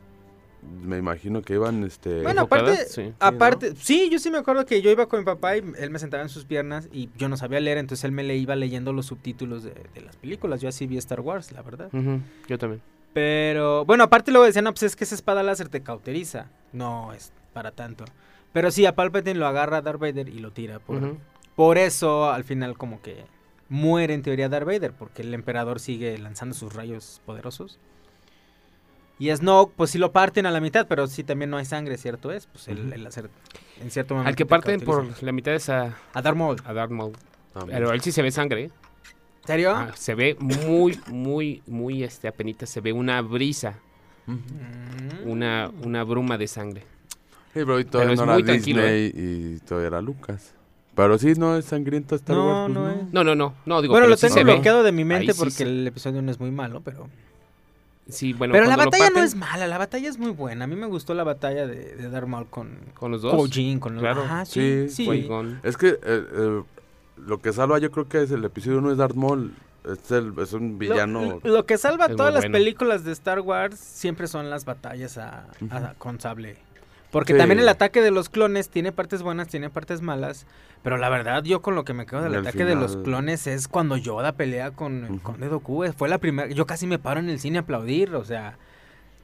[0.83, 2.23] Me imagino que iban, este...
[2.23, 3.13] Bueno, aparte, Sí.
[3.19, 5.99] aparte, sí, yo sí me acuerdo que yo iba con mi papá y él me
[5.99, 8.93] sentaba en sus piernas y yo no sabía leer, entonces él me le iba leyendo
[8.93, 10.61] los subtítulos de, de las películas.
[10.61, 11.91] Yo así vi Star Wars, la verdad.
[12.49, 12.83] Yo también.
[13.15, 16.51] Pero, bueno, aparte luego decían, no, pues es que esa espada láser te cauteriza.
[16.73, 18.05] No es para tanto.
[18.53, 20.81] Pero sí, a Palpatine lo agarra Darth Vader y lo tira.
[20.81, 21.17] Por,
[21.55, 23.25] por eso, al final, como que
[23.69, 27.79] muere en teoría Darth Vader, porque el emperador sigue lanzando sus rayos poderosos.
[29.19, 31.97] Y Snoke, pues sí lo parten a la mitad, pero sí también no hay sangre,
[31.99, 32.47] ¿cierto es?
[32.47, 33.31] Pues el, el láser,
[33.81, 34.29] en cierto momento.
[34.29, 36.57] Al que te parten por la mitad es a, A Darth Maul.
[36.65, 37.13] a Darth Maul.
[37.67, 38.65] Pero él sí se ve sangre.
[38.65, 38.71] ¿eh?
[39.45, 39.71] ¿Serio?
[39.77, 42.67] Ah, se ve muy, muy, muy, este, apenita.
[42.67, 43.79] Se ve una brisa.
[44.27, 45.29] Mm.
[45.29, 46.81] una, una bruma de sangre.
[47.53, 50.55] Sí, pero hoy todavía Pero es no era muy tranquilo, Disney y todavía era Lucas.
[50.97, 52.73] Pero sí, no es sangriento Star No, Wars.
[52.73, 53.13] pues no es.
[53.13, 54.55] No, no, no, no, digo, bueno, pero lo sí tengo ve.
[54.55, 57.09] bloqueado de mi mente Ahí sí porque se- el episodio no es muy malo, pero...
[58.09, 60.65] Sí, bueno, pero la batalla no es mala, la batalla es muy buena.
[60.65, 63.35] A mí me gustó la batalla de, de Darth Maul con con los dos.
[63.35, 64.23] Kojin, con Claro.
[64.23, 65.29] Ajá, sí, Sí.
[65.63, 66.63] Es que eh, eh,
[67.17, 69.55] lo que salva yo creo que es el episodio 1 es Darth Maul.
[69.91, 71.41] Es, el, es un Lo- villano.
[71.43, 72.55] Lo, lo que salva todas las bueno.
[72.55, 75.99] películas de Star Wars siempre son las batallas a, a- Ujú.
[75.99, 76.57] con sable.
[77.15, 77.39] Porque Sí.
[77.39, 80.47] también el ataque de los clones tiene partes buenas, tiene partes malas.
[80.83, 83.47] Pero la verdad, yo con lo que me quedo del Y ataque de los clones
[83.47, 85.21] es cuando Yoda pelea con el Ujú.
[85.23, 85.85] Conde Dooku.
[85.97, 86.51] Fue la primera.
[86.51, 88.15] Yo casi me paro en el cine a aplaudir.
[88.17, 88.59] O sea,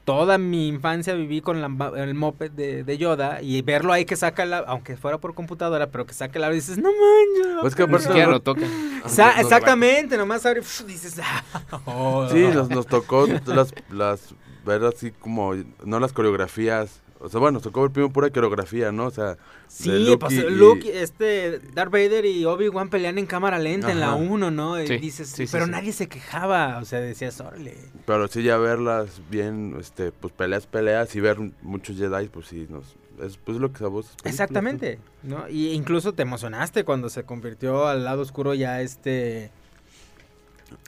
[0.05, 3.43] toda mi infancia viví con la el moped de, de Yoda.
[3.43, 4.59] Y verlo ahí que saca la.
[4.61, 6.51] Aunque fuera por computadora, pero que saca la.
[6.53, 7.57] Y dices, no manches.
[7.61, 8.63] Pues que aparte siquiera no- lo toca.
[9.07, 10.61] Sa- exactamente, nomás abre.
[10.61, 11.43] pf, dices, ah,
[11.87, 12.29] oh.
[12.31, 17.03] Sí, nos, nos tocó las, las ver así como, no las coreografías.
[17.23, 19.07] O sea, bueno, tocó ver primero pura coreografía, ¿no?
[19.07, 19.37] O sea,
[19.69, 24.01] Sí, Luke pues y- Luke, este, Darth Vader y Obi-Wan pelean en cámara lenta en
[24.01, 24.17] la Ajá.
[24.17, 24.83] 1, ¿no?
[24.83, 25.71] Y Sí, dices, sí, sí, pero sí.
[25.71, 27.77] nadie se quejaba, o sea, decías, órale.
[28.07, 32.67] Pero sí ya verlas bien, este, pues peleas, peleas y ver muchos Jedi, pues sí,
[32.71, 34.15] nos, es pues lo que a vos.
[34.25, 35.47] Exactamente, ¿no?
[35.49, 39.51] Y incluso te emocionaste cuando se convirtió al lado oscuro ya este...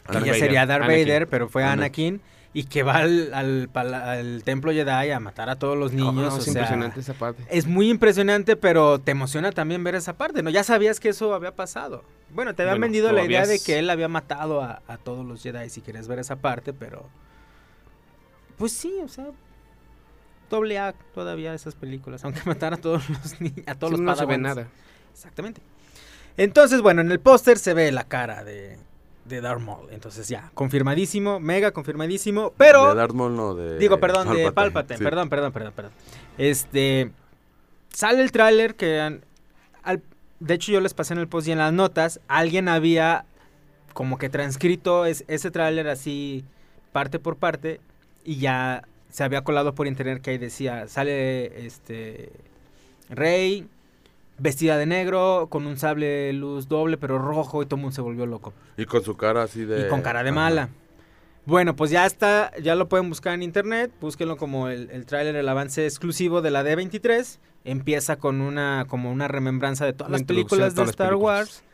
[0.07, 1.05] Que Darth ya Vader, sería Darth Anakin.
[1.05, 2.15] Vader, pero fue Anakin.
[2.15, 2.33] Anakin.
[2.55, 6.15] Y que va al, al, pala- al templo Jedi a matar a todos los niños.
[6.15, 7.43] No, no, o es sea, impresionante esa parte.
[7.49, 10.51] Es muy impresionante, pero te emociona también ver esa parte, ¿no?
[10.51, 12.05] Ya sabías que eso había pasado.
[12.31, 15.25] Bueno, te habían Bueno, vendido la idea de que él había matado a, a todos
[15.25, 17.09] los Jedi si querías ver esa parte, pero...
[18.59, 19.27] Pues sí, o sea...
[20.51, 24.01] Doble A todavía esas películas, aunque matara a todos los niños, a todos Sí, los
[24.01, 24.69] no se ve nada.
[25.13, 25.63] Exactamente.
[26.37, 28.79] Entonces, bueno, en el póster se ve la cara de,
[29.25, 29.89] de Darth Maul.
[29.91, 32.53] Entonces ya, confirmadísimo, mega confirmadísimo.
[32.57, 32.89] Pero...
[32.91, 33.79] De Darth Maul, no, de...
[33.79, 34.99] Digo, perdón, de Palpatine, Palpatine.
[34.99, 35.05] sí.
[35.05, 35.93] Perdón, perdón, perdón, perdón.
[36.39, 37.13] Este.
[37.93, 39.01] Sale el tráiler que.
[39.01, 39.25] han-
[39.83, 40.03] al-
[40.41, 42.21] de hecho, yo les pasé en el post y en las notas.
[42.27, 43.25] Alguien había
[43.93, 46.45] como que transcrito es- ese tráiler así,
[46.93, 47.81] parte por parte.
[48.25, 52.31] Y ya se había colado por internet que ahí decía: sale este.
[53.11, 53.69] Rey.
[54.43, 58.01] Vestida de negro, con un sable luz doble, pero rojo, y todo el mundo se
[58.01, 58.53] volvió loco.
[58.77, 59.87] Y con su cara así de...
[59.87, 60.35] Y con cara de Ajá.
[60.35, 60.69] mala.
[61.47, 65.37] Bueno, pues ya está, ya lo pueden buscar en internet, búsquenlo como el, el tráiler,
[65.37, 67.39] el avance exclusivo de la D23.
[67.65, 70.91] Empieza con una, como una remembranza de todas Una las películas de todas de las
[70.91, 71.39] Star películas.
[71.39, 71.65] Wars.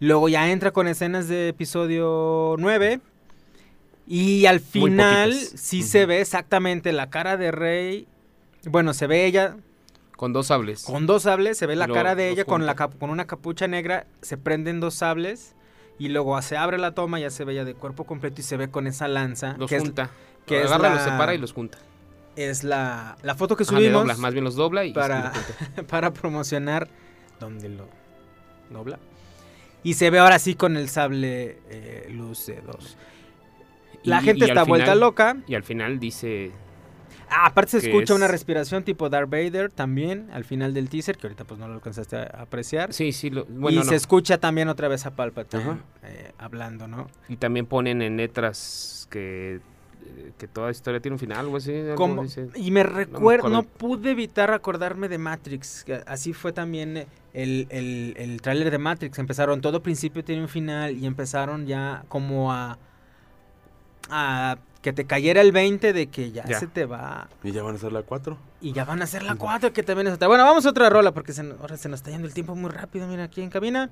[0.00, 3.00] Luego ya entra con escenas de episodio 9.
[4.08, 8.08] Y al final sí se ve exactamente la cara de Rey.
[8.64, 9.56] Bueno, se ve ella
[10.16, 10.84] Con dos sables.
[10.84, 13.68] con dos sables, se ve la Lo- cara de ella con, la con una capucha
[13.68, 15.54] negra, se prenden dos sables
[15.98, 18.56] y luego se abre la toma, ya se ve ya de cuerpo completo y se
[18.56, 19.56] ve con esa lanza.
[19.58, 20.10] Los que es- junta.
[20.46, 21.78] que Agarra, la- los separa y los junta.
[22.36, 25.32] Es, la, la foto que Ajá, le subimos dobla, más bien los dobla y, para,
[25.88, 26.88] para promocionar
[27.40, 27.88] donde lo
[28.70, 28.98] dobla.
[29.82, 32.96] Y se ve ahora sí con el sable eh, luz de dos.
[34.02, 35.36] La Y- gente y está vuelta final- loca.
[35.46, 36.52] Y al final dice...
[37.30, 41.16] Ah, aparte se escucha una es- respiración tipo Darth Vader también al final del teaser,
[41.16, 42.92] que ahorita pues no lo alcanzaste a apreciar.
[42.92, 43.88] Sí, sí, lo- bueno, y no.
[43.88, 47.08] se escucha también otra vez a Palpatine eh, hablando, ¿no?
[47.28, 51.72] Y también ponen en letras que, eh, que toda historia tiene un final, algo así.
[51.96, 52.48] Como- dice.
[52.54, 55.84] y me recuerdo, no, pude evitar acordarme de Matrix.
[55.84, 59.18] que así fue también eh, el, el, el tráiler de Matrix.
[59.18, 62.78] Empezaron, todo principio tiene un final y empezaron ya como a,
[64.10, 66.60] a que te cayera el 20 de que ya, Ya.
[66.60, 68.38] se te va Y ya van a ser la 4.
[68.60, 70.28] y ya van a hacer la 4 que también es otra.
[70.28, 72.54] Bueno, vamos a otra rola porque se, nos- ahora se nos está yendo el tiempo
[72.54, 73.90] muy rápido, mira aquí en cabina.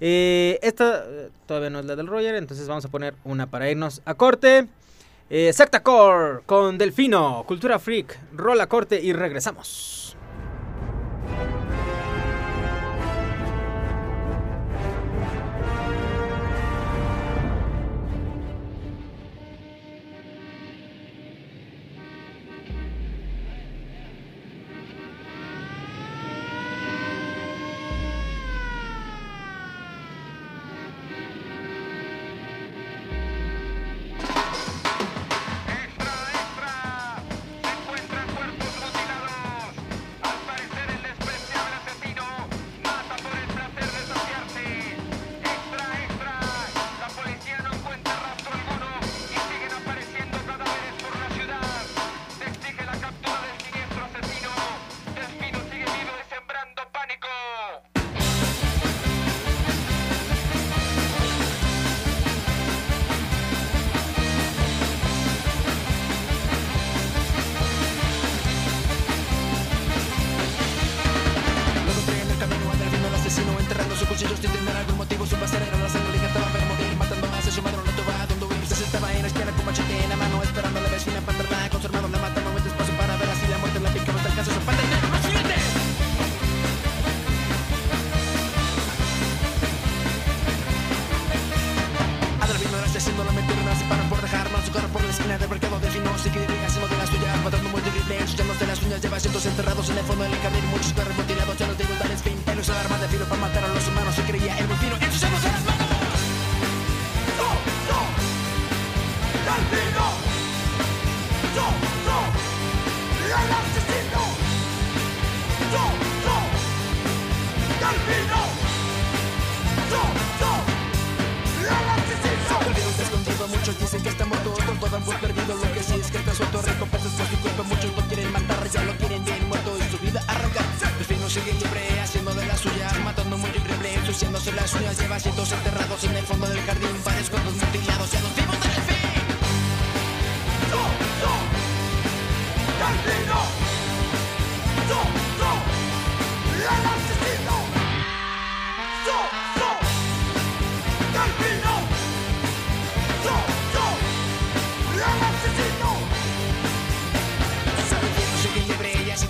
[0.00, 3.68] Eh, esta eh, todavía no es la del Roger, entonces vamos a poner una para
[3.70, 4.66] irnos a corte.
[5.28, 9.99] Eh, Sectacore con Delfino, Cultura Freak, rola corte y regresamos.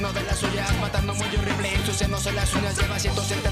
[0.00, 3.49] no de las suyas, matando muy horrible, ensuciándose las uñas, lleva 170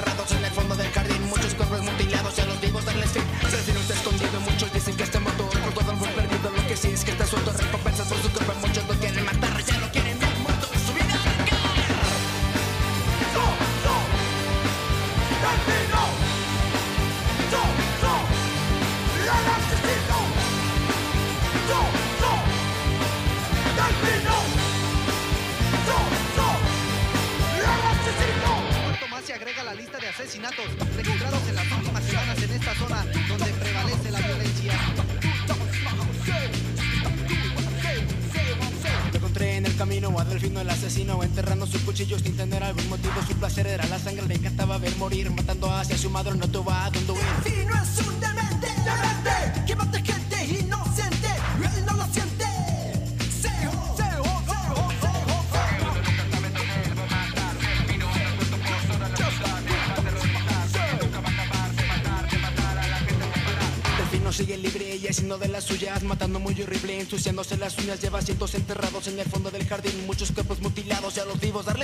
[67.08, 71.20] ensuciándose las uñas Lleva cientos enterrados en el fondo del jardín Muchos cuerpos mutilados y
[71.20, 71.77] a los vivos darles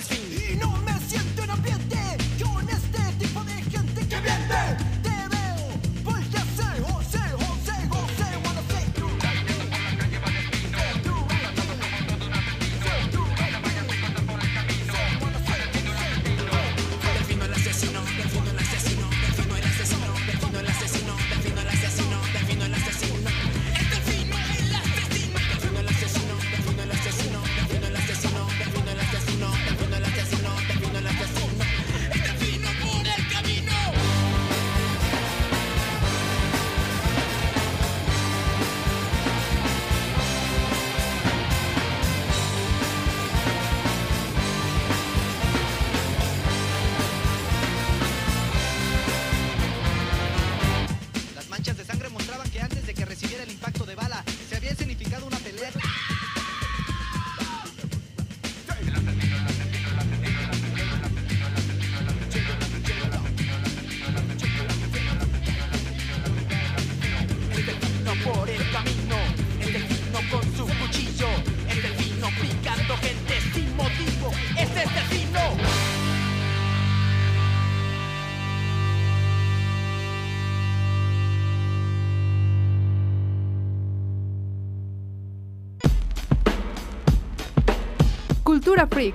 [88.75, 89.15] Cultura Freak.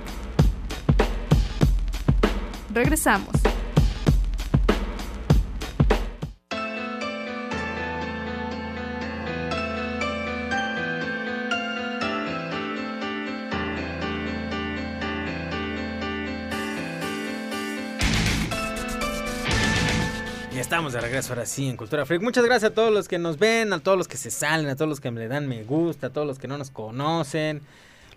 [2.72, 3.28] Regresamos.
[20.56, 22.22] Estamos de regreso ahora sí en Cultura Freak.
[22.22, 24.76] Muchas gracias a todos los que nos ven, a todos los que se salen, a
[24.76, 27.60] todos los que le dan me gusta, a todos los que no nos conocen.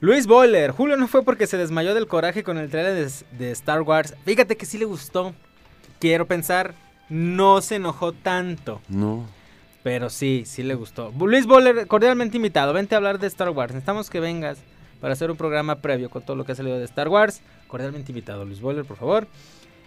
[0.04, 3.52] Luis Boiler, Julio no fue porque se desmayó del coraje con el trailer de, de
[3.52, 4.14] Star Wars.
[4.26, 5.34] Fíjate que sí le gustó.
[5.98, 6.76] Quiero pensar,
[7.08, 8.82] no se enojó tanto.
[8.90, 9.26] No.
[9.82, 11.14] Pero sí, sí le gustó.
[11.18, 12.74] Luis Boller, cordialmente invitado.
[12.74, 13.72] Vente a hablar de Star Wars.
[13.72, 14.58] Necesitamos que vengas
[15.00, 17.40] para hacer un programa previo con todo lo que ha salido de Star Wars.
[17.70, 19.26] Cordialmente invitado, Luis Boller, por favor.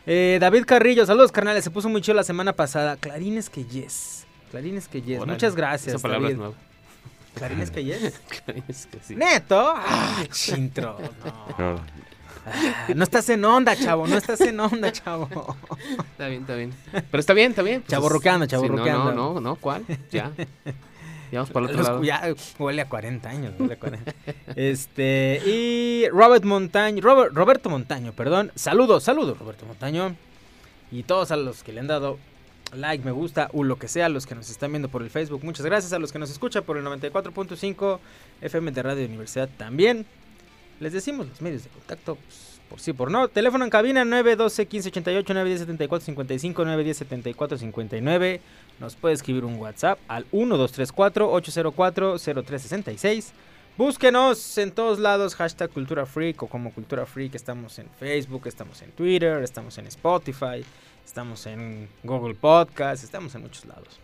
[0.06, 1.62] Eh, David Carrillo, saludos carnales.
[1.62, 2.96] Se puso muy chido la semana pasada.
[2.96, 4.26] Clarines que yes.
[4.50, 5.18] Clarines que yes.
[5.18, 5.94] Órale, Muchas gracias.
[5.94, 6.54] Esa palabra es David.
[6.54, 6.66] nueva.
[7.36, 8.20] Clarines que yes.
[8.44, 9.14] Clarines que sí.
[9.16, 9.74] Neto.
[9.76, 10.98] Ah, chintro.
[11.58, 11.72] No.
[11.74, 11.80] No.
[12.48, 14.06] Ah, no estás en onda, chavo.
[14.06, 15.28] No estás en onda, chavo.
[16.12, 16.72] Está bien, está bien.
[16.92, 17.80] Pero está bien, está bien.
[17.82, 19.04] Pues, Chavorruqueando, sí, chavorruqueando.
[19.06, 19.84] no, no, no, no, ¿cuál?
[20.10, 20.30] Ya.
[21.32, 22.04] Ya vamos para el otro Los- lado.
[22.04, 23.52] ya huele a 40 años.
[23.58, 24.14] huele a 40.
[24.54, 28.52] este, y Robert Montaño, Robert- Roberto Montaño, perdón.
[28.54, 30.14] Saludos, saludos, Roberto Montaño.
[30.92, 32.18] Y todos a los que le han dado
[32.72, 35.44] like, me gusta, o lo que sea, los que nos están viendo por el Facebook.
[35.44, 37.98] Muchas gracias a los que nos escuchan por el 94.5
[38.40, 40.06] FM de Radio Universidad también.
[40.80, 43.28] Les decimos los medios de contacto, pues, por sí, por no.
[43.28, 48.40] Teléfono en cabina 912 1588 910 74 55 910 74 59.
[48.80, 53.32] Nos puede escribir un WhatsApp al 1234 804 0366
[53.78, 57.34] Búsquenos en todos lados, hashtag Cultura Freak o como Cultura Freak.
[57.34, 60.64] Estamos en Facebook, estamos en Twitter, estamos en Spotify,
[61.06, 64.00] estamos en Google Podcast, estamos en muchos lados.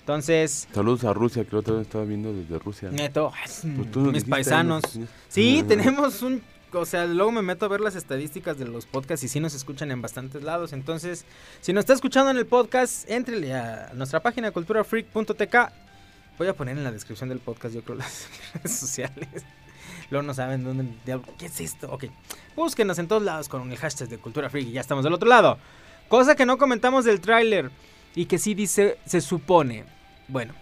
[0.00, 2.90] Entonces, Saludos a Rusia, que otra vez estaba viendo desde Rusia.
[2.90, 4.82] neto, Pues mis paisanos.
[5.28, 6.42] Sí, tenemos un...
[6.72, 9.54] O sea, luego me meto a ver las estadísticas de los podcasts y sí nos
[9.54, 10.72] escuchan en bastantes lados.
[10.72, 11.24] Entonces,
[11.60, 15.56] si nos está escuchando en el podcast, entrele a nuestra página culturafreak.tk.
[16.38, 19.28] Voy a poner en la descripción del podcast, yo creo, las redes sociales.
[20.10, 20.86] Luego no saben dónde...
[21.38, 21.90] ¿Qué es esto?
[21.90, 22.04] Ok.
[22.54, 25.28] Búsquenos en todos lados con el hashtag de Cultura Freak y ya estamos del otro
[25.28, 25.58] lado.
[26.08, 27.70] Cosa que no comentamos del tráiler
[28.14, 29.84] y que sí dice, se supone.
[30.28, 30.54] Bueno,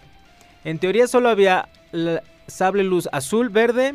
[0.64, 1.68] en teoría solo había
[2.46, 3.94] sable luz azul, verde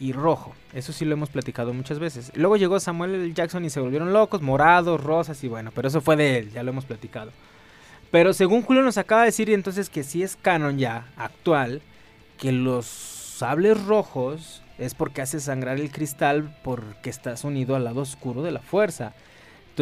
[0.00, 0.54] y rojo.
[0.72, 2.32] Eso sí lo hemos platicado muchas veces.
[2.34, 3.32] Luego llegó Samuel L.
[3.32, 6.62] Jackson y se volvieron locos, morados, rosas y bueno, pero eso fue de él, ya
[6.62, 7.32] lo hemos platicado.
[8.10, 11.82] Pero según Julio nos acaba de decir entonces que sí es canon ya, actual,
[12.38, 18.00] que los sables rojos es porque hace sangrar el cristal porque estás unido al lado
[18.00, 19.12] oscuro de la fuerza.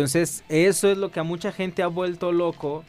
[0.01, 2.84] Entonces eso es lo que a mucha gente ha vuelto loco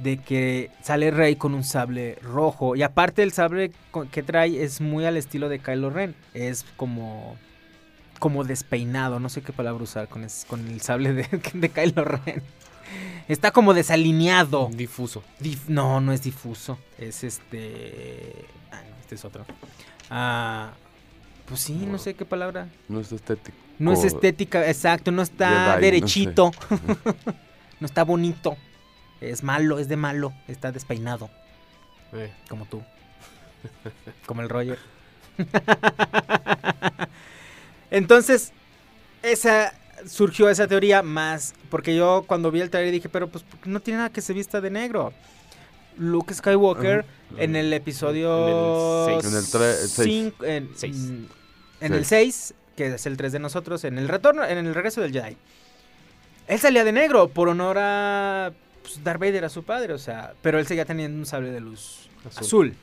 [0.00, 2.76] de que sale Rey con un sable rojo.
[2.76, 3.72] Y aparte el sable
[4.12, 6.14] que trae es muy al estilo de Kylo Ren.
[6.34, 7.36] Es como
[8.20, 12.04] como despeinado, no sé qué palabra usar con, es- con el sable de, de Kylo
[12.04, 12.44] Ren.
[13.26, 14.70] Está como desalineado.
[14.72, 15.24] Difuso.
[15.40, 16.78] Dif- no, no es difuso.
[16.96, 18.44] Es este...
[18.70, 19.44] Ah, no, este es otro.
[20.10, 20.70] Ah,
[21.46, 22.68] pues sí, no sé qué palabra.
[22.88, 23.56] No es estético.
[23.82, 26.50] No es estética, exacto, no está Jedi, no derechito.
[27.80, 28.56] No, está bonito.
[29.20, 31.28] Es malo, es de malo, está despeinado.
[32.12, 32.32] Eh.
[32.48, 32.80] Como tú.
[34.26, 34.78] Como el Roger.
[37.90, 38.52] Entonces,
[39.22, 39.74] esa
[40.06, 43.98] surgió esa teoría más porque yo cuando vi el trailer dije, pero pues no tiene
[43.98, 45.12] nada que se vista de negro.
[45.98, 47.04] Luke Skywalker
[47.36, 49.32] en el episodio En el seis.
[49.32, 50.08] En el tre- el seis.
[50.08, 50.96] cinco- en, Seis.
[50.96, 51.24] mm,
[51.80, 52.54] en el 6,
[52.90, 55.36] que es el 3 de nosotros, en el retorno, en el regreso del Jedi.
[56.48, 58.52] Él salía de negro por honor a
[58.82, 61.60] pues, Darth Vader, a su padre, o sea, pero él seguía teniendo un sable de
[61.60, 62.40] luz azul.
[62.40, 62.74] Azul.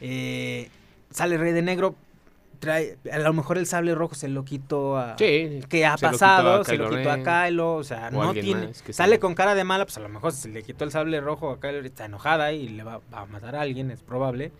[0.00, 0.70] Eh,
[1.10, 1.94] sale Rey de negro,
[2.58, 5.16] trae, a lo mejor el sable rojo se lo quitó a...
[5.18, 5.60] Sí.
[5.68, 6.64] ¿Qué ha pasado?
[6.64, 7.18] se lo quitó a.
[7.22, 8.68] Kylo, o sea, O no tiene...
[8.68, 9.20] más que Sale sea.
[9.20, 11.60] con cara de mala, pues a lo mejor se le quitó el sable rojo a
[11.60, 14.52] Kylo, está enojada y le va, va a matar a alguien, es probable.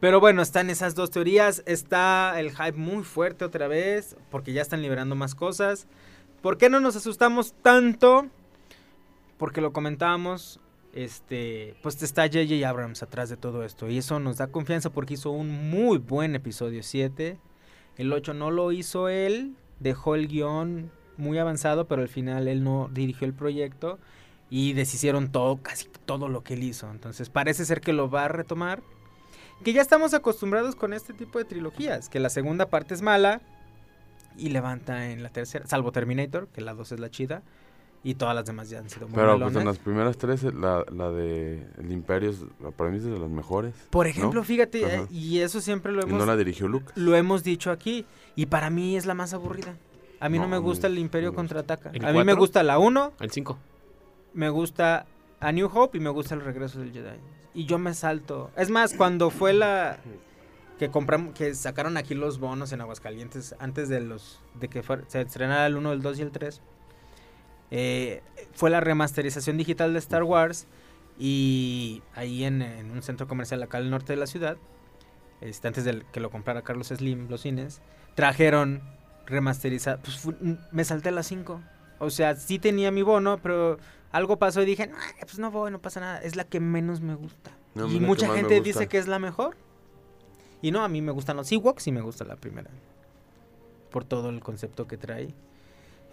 [0.00, 1.62] Pero bueno, están esas dos teorías.
[1.66, 5.86] Está el hype muy fuerte otra vez, porque ya están liberando más cosas.
[6.42, 8.26] ¿Por qué no nos asustamos tanto?
[9.38, 10.60] Porque lo comentábamos,
[10.92, 12.68] este, pues está J.J.
[12.68, 13.88] Abrams atrás de todo esto.
[13.88, 17.38] Y eso nos da confianza porque hizo un muy buen episodio 7.
[17.96, 22.62] El 8 no lo hizo él, dejó el guion muy avanzado, pero al final él
[22.62, 23.98] no dirigió el proyecto
[24.50, 26.90] y deshicieron todo, casi todo lo que él hizo.
[26.90, 28.82] Entonces parece ser que lo va a retomar.
[29.64, 33.40] Que ya estamos acostumbrados con este tipo de trilogías, que la segunda parte es mala
[34.36, 37.42] y levanta en la tercera, salvo Terminator, que la 2 es la chida,
[38.04, 40.84] y todas las demás ya han sido muy Pero pues en las primeras tres, la,
[40.92, 42.44] la de El Imperio, es-
[42.76, 43.74] para mí es de las mejores.
[43.90, 44.10] Por ¿no?
[44.10, 46.92] ejemplo, fíjate, eh, y eso siempre lo Y hemos, no la dirigió Lucas.
[46.96, 48.04] lo hemos dicho aquí,
[48.36, 49.74] y para mí es la más aburrida.
[50.20, 51.90] A mí no, No, me gusta el Imperio contraataca.
[51.92, 53.58] ¿El A mí me gusta la 1, El 5.
[54.34, 55.06] me gusta
[55.40, 57.18] A New Hope y me gusta el regreso del Jedi.
[57.56, 58.50] Y yo me salto.
[58.54, 59.98] Es más, cuando fue la
[60.78, 65.22] que compramos, que sacaron aquí los bonos en Aguascalientes antes de los de que se
[65.22, 66.60] estrenara el 1, el 2 y el 3.
[67.70, 70.66] eh, fue la remasterización digital de Star Wars
[71.18, 74.58] y ahí en, un centro comercial acá al norte de la ciudad,
[75.40, 77.80] este, antes de que lo comprara Carlos Slim, los cines,
[78.14, 78.82] trajeron
[79.24, 79.96] remasterizada.
[80.02, 80.28] Pues
[80.72, 81.62] me salté las 5.
[82.00, 83.78] O sea, sí tenía mi bono, pero
[84.16, 86.18] algo pasó y dije, "Nah, pues no voy, no pasa nada.
[86.22, 87.50] Es la que menos me gusta.
[87.74, 89.56] No, y mucha gente dice que es la mejor.
[90.62, 92.70] Y no, a mí me gustan los Ewoks y me gusta la primera.
[93.90, 95.34] Por todo el concepto que trae.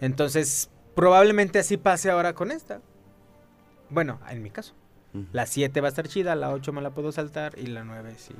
[0.00, 2.80] Entonces, probablemente así pase ahora con esta.
[3.90, 4.74] Bueno, en mi caso.
[5.32, 8.14] La 7 va a estar chida, la 8 me la puedo saltar y la 9
[8.16, 8.34] sí.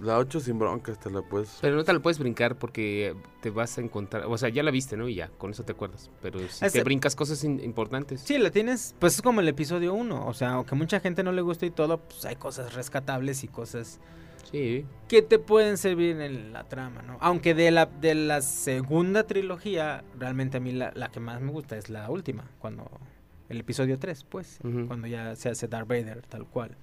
[0.00, 1.58] La 8 sin broncas te la puedes...
[1.60, 4.24] Pero no te la puedes brincar porque te vas a encontrar.
[4.26, 5.08] O sea, ya la viste, ¿no?
[5.08, 6.10] Y ya, con eso te acuerdas.
[6.22, 8.22] Pero si te brincas cosas in- importantes.
[8.22, 10.26] Sí, la tienes, pues es como el episodio 1.
[10.26, 13.48] O sea, aunque mucha gente no le guste y todo, pues hay cosas rescatables y
[13.48, 14.00] cosas
[14.50, 14.84] Sí.
[15.06, 17.18] que te pueden servir en la trama, ¿no?
[17.20, 21.52] Aunque de la, de la segunda trilogía, realmente a mí la, la que más me
[21.52, 22.90] gusta es la última, cuando
[23.48, 26.74] el episodio 3, pues, cuando ya se hace Darth Vader, tal cual.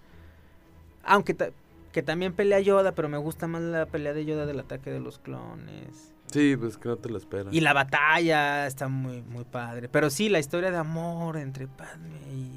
[1.03, 1.49] Aunque ta-
[1.98, 5.00] que también pelea Yoda, pero me gusta más la pelea de Yoda del ataque de
[5.00, 6.14] los clones.
[6.32, 7.52] Sí, pues que no te la esperas.
[7.52, 9.89] Y la batalla está muy, muy padre.
[9.89, 12.52] Pero sí, la historia de amor entre Padme y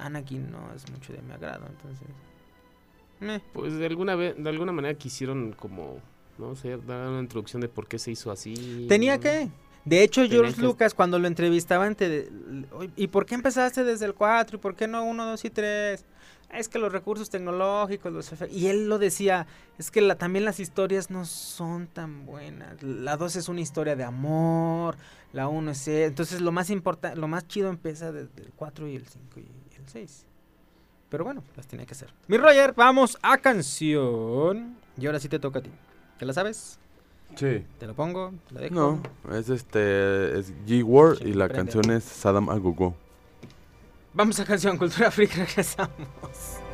[0.00, 2.08] Anakin no es mucho de mi agrado, entonces...
[3.20, 3.42] Meh.
[3.52, 5.98] Pues de alguna vez, de alguna manera quisieron como,
[6.38, 8.86] no sé, dar una introducción de por qué se hizo así.
[8.88, 9.50] Tenía que.
[9.84, 12.30] De hecho, Tenía George que- Lucas, cuando lo entrevistaban, te de-
[12.72, 14.56] "Oye, ¿y por qué empezaste desde el 4?
[14.56, 16.02] ¿Y por qué no 1, 2 y 3?
[16.52, 18.48] Es que los recursos tecnológicos, los efe-".
[18.50, 19.46] Y él lo decía,
[19.78, 22.82] es que la, también las historias no son tan buenas.
[22.82, 24.96] La 2 es una historia de amor,
[25.32, 25.88] la 1 es...
[25.88, 29.40] e- Entonces lo más importante, lo más chido empieza desde el 4 y el 5
[29.40, 30.24] y el 6.
[31.08, 32.12] Pero bueno, las tenía que hacer.
[32.26, 34.76] Mi Roger, vamos a canción.
[34.98, 35.70] Y ahora sí te toca a ti.
[36.18, 36.78] ¿Te la sabes?
[37.34, 37.64] Sí.
[37.78, 38.32] ¿Te lo pongo?
[38.48, 38.74] ¿Te lo dejo?
[38.74, 41.72] No, es este, es G-War y la prende.
[41.72, 42.94] canción es Saddam Agogo.
[44.16, 46.65] Vamos a canción Cultura Freak, regresamos.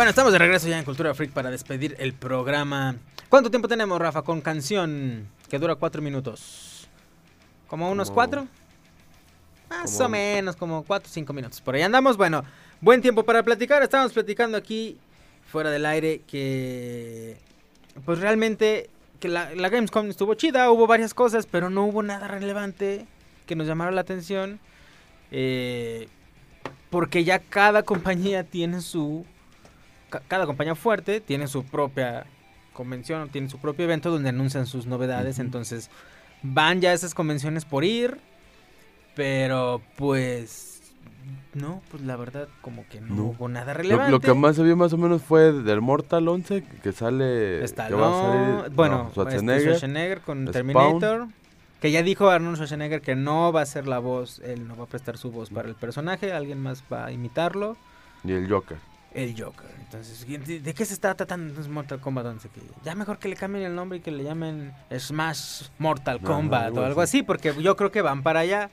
[0.00, 2.96] Bueno, estamos de regreso ya en Cultura Freak para despedir el programa.
[3.28, 6.88] ¿Cuánto tiempo tenemos, Rafa, con canción que dura cuatro minutos?
[7.68, 8.48] ¿Como unos Como- cuatro?
[9.68, 11.60] Más como- o menos, como cuatro o cinco minutos.
[11.60, 12.16] Por ahí andamos.
[12.16, 12.42] Bueno,
[12.80, 13.82] buen tiempo para platicar.
[13.82, 14.96] Estábamos platicando aquí,
[15.52, 17.36] fuera del aire, que...
[18.06, 18.88] Pues realmente,
[19.20, 23.04] que la, la Gamescom estuvo chida, hubo varias cosas, pero no hubo nada relevante
[23.44, 24.60] que nos llamara la atención.
[25.30, 26.08] Eh,
[26.88, 29.26] porque ya cada compañía tiene su
[30.28, 32.26] cada compañía fuerte tiene su propia
[32.72, 35.90] convención, tiene su propio evento donde anuncian sus novedades, entonces
[36.42, 38.18] van ya a esas convenciones por ir,
[39.14, 40.80] pero pues
[41.54, 43.22] no, pues la verdad como que no, No.
[43.24, 44.10] hubo nada relevante.
[44.10, 47.62] lo que más se vio más o menos fue del Mortal 11, que sale...
[47.64, 49.62] Está que va a salir, no, bueno, este Schwarzenegger.
[49.62, 50.52] Schwarzenegger con Spawn.
[50.52, 51.28] Terminator.
[51.80, 54.84] Que ya dijo Arnold Schwarzenegger que no va a ser la voz, él no va
[54.84, 57.76] a prestar su voz para el personaje, alguien más va a imitarlo.
[58.22, 58.76] Y el Joker.
[59.12, 59.68] El Joker.
[59.80, 62.48] Entonces, ¿de, de qué se está tratando entonces Mortal Kombat 11?
[62.48, 66.66] Que ya mejor que le cambien el nombre y que le llamen Smash Mortal Kombat
[66.66, 67.18] algo o algo así.
[67.18, 68.70] así, porque yo creo que van para allá.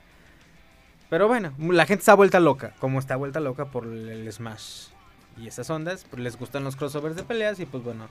[1.10, 4.90] Pero bueno, la gente está vuelta loca, como está vuelta loca por el, el Smash
[5.38, 8.10] y esas ondas, pues les gustan los crossovers de peleas y pues bueno,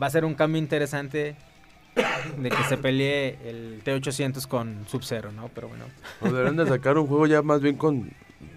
[0.00, 1.36] va a ser un cambio interesante
[2.38, 5.48] de que se pelee el T800 con Sub-Zero, ¿no?
[5.54, 5.86] Pero bueno.
[6.20, 8.10] O deberían de sacar un juego ya más bien con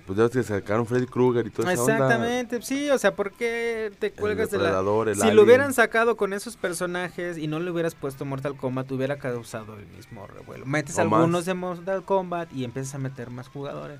[0.10, 1.94] Pues ya ves que sacaron Freddy Krueger y toda esa onda.
[1.98, 4.80] Exactamente, sí, o sea, ¿por qué te cuelgas de la...
[4.80, 5.36] el Si alien.
[5.36, 9.76] lo hubieran sacado con esos personajes y no le hubieras puesto Mortal Kombat, hubiera causado
[9.78, 10.66] el mismo revuelo.
[10.66, 11.14] Metes O más.
[11.20, 14.00] algunos de Mortal Kombat y empiezas a meter más jugadores.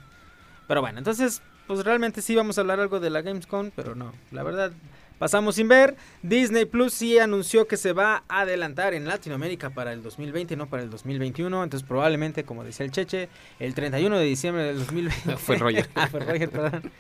[0.68, 4.12] Pero bueno, entonces, pues realmente sí vamos a hablar algo de la Gamescom, pero no,
[4.32, 4.72] la verdad,
[5.20, 5.96] pasamos sin ver.
[6.24, 10.68] Disney Plus sí anunció que se va a adelantar en Latinoamérica para el 2020, no
[10.68, 11.64] para el 2021.
[11.64, 15.38] Entonces probablemente, como decía el Cheche, el 31 de diciembre del 2020.
[15.38, 15.88] Fue Roger.
[15.96, 16.92] ah, fue Roger, perdón.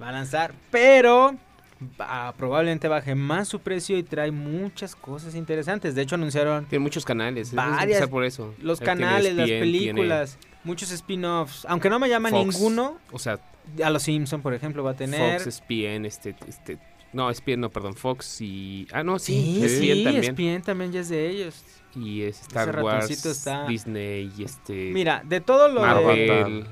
[0.00, 1.34] Va a lanzar, pero
[2.00, 5.94] va- probablemente baje más su precio y trae muchas cosas interesantes.
[5.94, 7.50] De hecho, anunciaron Tiene muchos canales.
[7.50, 8.54] de varias, por eso.
[8.62, 11.66] los canales, las películas, muchos spin-offs.
[11.68, 13.38] Aunque no me llama Fox, ninguno, O sea,
[13.82, 15.40] a los Simpson, por ejemplo, va a tener.
[15.40, 16.78] Fox, ESPN, este, este...
[17.14, 18.86] No, ESPN, no, perdón, Fox y...
[18.92, 20.24] Ah, no, sí, sí, sí, ESPN también.
[20.58, 21.62] ESPN también ya es de ellos.
[21.94, 24.90] Y es Star Ese Wars, está- Disney y este...
[24.92, 26.66] Mira, de todo lo de Marvel.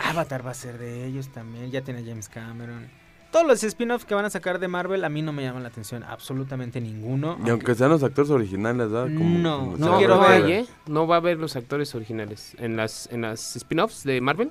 [0.00, 2.86] Avatar va a ser de ellos también, ya tiene James Cameron.
[3.30, 5.68] Todos los spin-offs que van a sacar de Marvel a mí no me llaman la
[5.68, 7.38] atención absolutamente ninguno.
[7.44, 9.04] Y aunque sean los actores originales, ¿verdad?
[9.16, 10.50] Como- No, como no quiero ver.
[10.50, 10.66] ¿eh?
[10.86, 14.50] No va a haber los actores originales en las en las spin-offs de Marvel.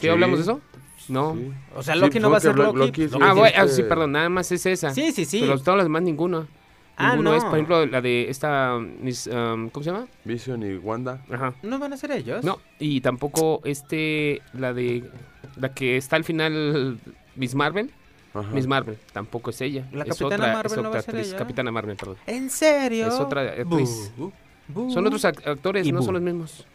[0.00, 0.08] ¿Qué Sí.
[0.08, 0.60] hablamos de eso?
[1.08, 1.34] No.
[1.34, 1.52] Sí.
[1.74, 2.78] O sea, Sí, Loki no va a ser Loki.
[2.78, 4.90] Loki sí Loki Ah, güey, ah, este- sí, perdón, nada más es esa.
[4.92, 5.40] Sí, sí, sí.
[5.40, 6.46] Pero todas las demás ninguno.
[6.96, 7.36] Ah, Ninguno no.
[7.36, 10.06] es, por ejemplo, la de esta Miss, um, ¿cómo se llama?
[10.24, 11.24] Vision y Wanda.
[11.30, 11.54] Ajá.
[11.62, 12.44] ¿No van a ser ellos?
[12.44, 15.02] No, y tampoco este la de
[15.56, 16.98] la que está al final
[17.34, 17.90] Miss Marvel.
[18.34, 18.48] Ajá.
[18.52, 19.86] Miss Marvel, tampoco es ella.
[19.92, 21.38] La es Capitana otra, Marvel es no va otra a ser actriz, ella.
[21.38, 22.16] Capitana Marvel, perdón.
[22.26, 23.06] ¿En serio?
[23.08, 24.12] Es otra actriz.
[24.74, 26.66] Son otros ac- actores, Y no son los mismos.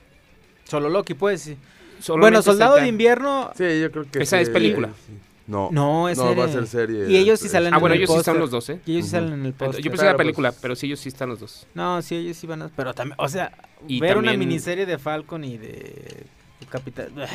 [0.66, 1.54] Solo Loki, pues.
[2.00, 2.12] Sí.
[2.18, 2.88] Bueno, Soldado de.
[2.88, 3.52] Invierno.
[3.58, 4.44] Sí, yo creo que Esa sí.
[4.44, 4.90] es película.
[5.08, 5.14] Sí.
[5.48, 7.10] No, No, es no, va a ser serie.
[7.10, 8.82] Y ellos sí salen Ah, en bueno, el ellos sí están los dos, ¿eh?
[8.86, 9.82] Y ellos sí salen en el póster.
[9.82, 10.60] Yo pensé la Claro, película, pues.
[10.62, 11.66] pero sí, ellos sí están los dos.
[11.74, 12.70] No, sí, ellos sí van a...
[12.76, 13.54] Pero también, o sea,
[13.88, 16.26] Y ver una miniserie de Falcon y de
[16.70, 17.08] Capitán...
[17.16, 17.26] No.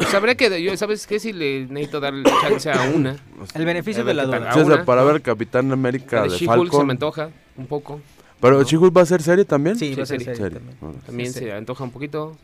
[0.00, 1.20] Pues habría que, yo, ¿sabes qué?
[1.20, 3.14] Si le necesito dar chance a una.
[3.54, 4.52] El beneficio de la duda.
[4.54, 4.84] Sí, o sea, una.
[4.86, 6.86] para ver Capitán América La de, de She-Hulk se Falcon.
[6.86, 8.00] me antoja un poco.
[8.40, 8.90] Pero ¿no?
[8.92, 9.76] Va a ser serie también.
[9.76, 10.58] Sí, va a ser Sí, serie, serie.
[10.58, 10.76] también.
[10.80, 10.98] Bueno.
[11.04, 12.36] También Sí, se antoja un poquito.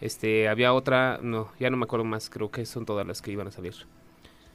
[0.00, 3.30] Este, había otra, no, ya no me acuerdo más, creo que son todas las que
[3.32, 3.74] iban a salir.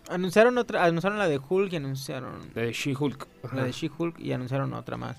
[0.09, 3.27] Anunciaron otra, anunciaron la de Hulk y anunciaron La de She-Hulk.
[3.53, 5.17] la de She-Hulk y anunciaron otra más.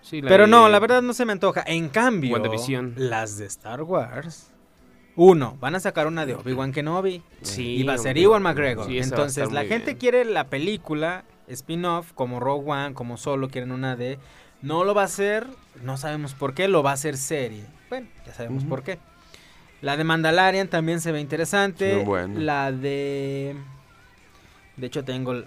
[0.00, 1.62] Sí, la Pero de- no, la verdad no se me antoja.
[1.66, 2.36] En cambio,
[2.96, 4.48] las de Star Wars.
[5.14, 7.22] Uno, van a sacar una de Obi-Wan Kenobi.
[7.42, 8.16] Sí, y va a ser.
[8.16, 8.86] Iwan McGregor.
[8.86, 9.98] Sí, Entonces, la gente bien.
[9.98, 14.18] quiere la película spin-off, como Rogue One, como Solo, quieren una de.
[14.62, 15.46] No lo va a hacer,
[15.82, 17.64] no sabemos por qué, lo va a hacer serie.
[17.90, 18.98] Bueno, ya sabemos por qué.
[19.82, 21.96] La de Mandalorian también se ve interesante.
[21.96, 22.40] Muy buena.
[22.40, 23.56] La de.
[24.76, 25.32] De hecho, tengo.
[25.32, 25.46] el-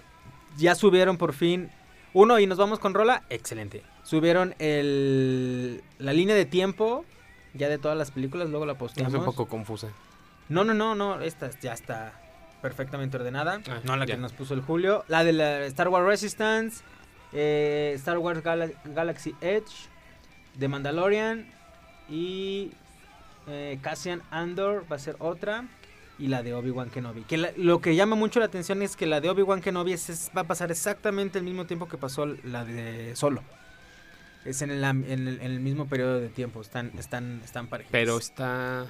[0.58, 1.70] Ya subieron por fin.
[2.12, 3.24] Uno, y nos vamos con Rola.
[3.30, 3.82] Excelente.
[4.02, 7.04] Subieron el, la línea de tiempo.
[7.54, 8.48] Ya de todas las películas.
[8.50, 9.14] Luego la Es posteamos.
[9.14, 9.88] un poco confusa.
[10.48, 11.20] No, no, no, no.
[11.20, 12.12] Esta ya está
[12.62, 13.60] perfectamente ordenada.
[13.68, 14.14] Ah, no la ya.
[14.14, 15.04] que nos puso el Julio.
[15.08, 16.84] La de la Star Wars Resistance.
[17.32, 19.88] eh, Star Wars Gala- Galaxy Edge.
[20.54, 21.46] De Mandalorian.
[22.08, 22.72] Y
[23.48, 25.64] eh, Cassian Andor va a ser otra.
[26.18, 27.24] Y la de Obi-Wan Kenobi.
[27.24, 30.08] Que la- lo que llama mucho la atención es que la de Obi-Wan Kenobi es-
[30.08, 33.42] es- va a pasar exactamente el mismo tiempo que pasó la de Solo.
[34.46, 36.62] Es en el, am- en el, en el mismo periodo de tiempo.
[36.62, 37.90] Están, están, están parejas.
[37.92, 38.86] Pero está...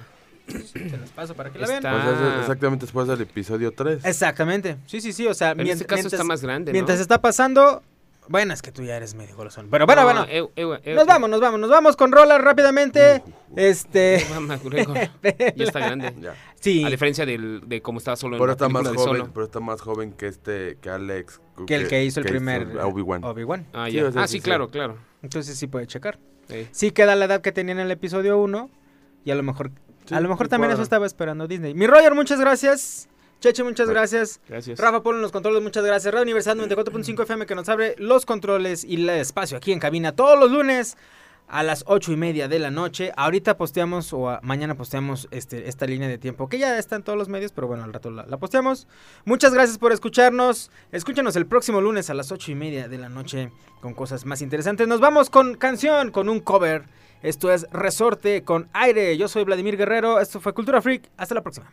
[0.47, 1.85] Se las paso para que la vean.
[1.85, 4.05] O sea, es exactamente después del episodio 3.
[4.05, 4.77] Exactamente.
[4.85, 5.27] Sí, sí, sí.
[5.27, 6.73] O sea, En mient- este caso está más grande, ¿no?
[6.73, 7.83] Mientras está pasando.
[8.29, 9.67] Bueno, es que tú ya eres medio golosón.
[9.69, 10.25] Pero bueno, No, bueno.
[10.27, 13.23] eu- eu- eu- Nos vamos, nos vamos, nos vamos con Rola rápidamente.
[13.55, 14.21] Este.
[14.29, 16.13] Ewan McGregor, ya está grande.
[16.21, 16.35] Ya.
[16.59, 16.83] Sí.
[16.83, 19.29] A diferencia del, de cómo estaba solo en Pero la está más joven, Solo.
[19.33, 21.39] pero está más joven que este, que Alex.
[21.65, 23.23] Que el que hizo el primer Obi-Wan.
[23.23, 23.67] Obi-Wan.
[23.73, 24.05] Ah, Sí, ya.
[24.07, 24.43] o sea, ah, sí, sí, sí.
[24.43, 24.97] claro, claro.
[25.21, 26.19] Entonces sí puede checar.
[26.49, 26.67] Sí.
[26.71, 28.69] Sí queda la edad que tenía en el episodio 1.
[29.25, 29.71] Y a lo mejor.
[30.05, 30.75] Sí, a lo mejor también cuadra.
[30.75, 31.73] eso estaba esperando Disney.
[31.73, 33.07] Mi Roger, muchas gracias.
[33.39, 34.41] Cheche, muchas gracias.
[34.49, 34.79] Gracias.
[34.79, 36.11] Rafa Polo en los controles, muchas gracias.
[36.11, 40.15] Radio Universal 94.5 FM que nos abre los controles y el espacio aquí en cabina
[40.15, 40.97] todos los lunes
[41.49, 43.11] a las ocho y media de la noche.
[43.15, 47.03] Ahorita posteamos o a- mañana posteamos este, esta línea de tiempo que ya está en
[47.03, 48.87] todos los medios, pero bueno, al rato la, la posteamos.
[49.23, 50.71] Muchas gracias por escucharnos.
[50.91, 54.41] Escúchanos el próximo lunes a las ocho y media de la noche con cosas más
[54.41, 54.87] interesantes.
[54.87, 56.85] Nos vamos con canción, con un cover.
[57.21, 59.15] Esto es Resorte con aire.
[59.15, 60.19] Yo soy Vladimir Guerrero.
[60.19, 61.09] Esto fue Cultura Freak.
[61.17, 61.71] Hasta la próxima.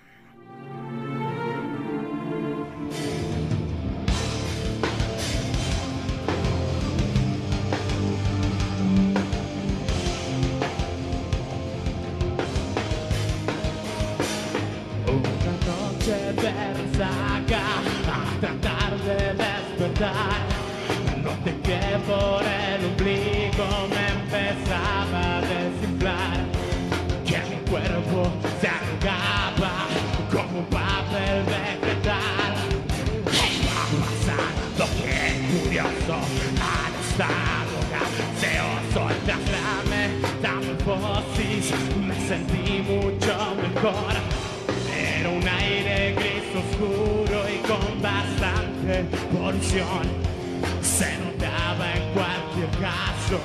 [19.95, 20.43] soltar.
[21.23, 26.39] Noté que por el ombligo me empezaba a desinflar,
[27.25, 28.31] que mi cuerpo
[28.61, 29.73] se arrugaba
[30.31, 32.55] como un papel vegetal.
[34.01, 35.19] Pasando que
[35.63, 36.17] curioso
[36.61, 37.65] al estar
[38.17, 41.67] deseoso tras la metamorfosis
[42.07, 44.15] me sentí mucho mejor.
[44.97, 50.35] Era un aire gris oscuro y con bastante repulsión
[50.83, 53.41] se notaba en cualquier caso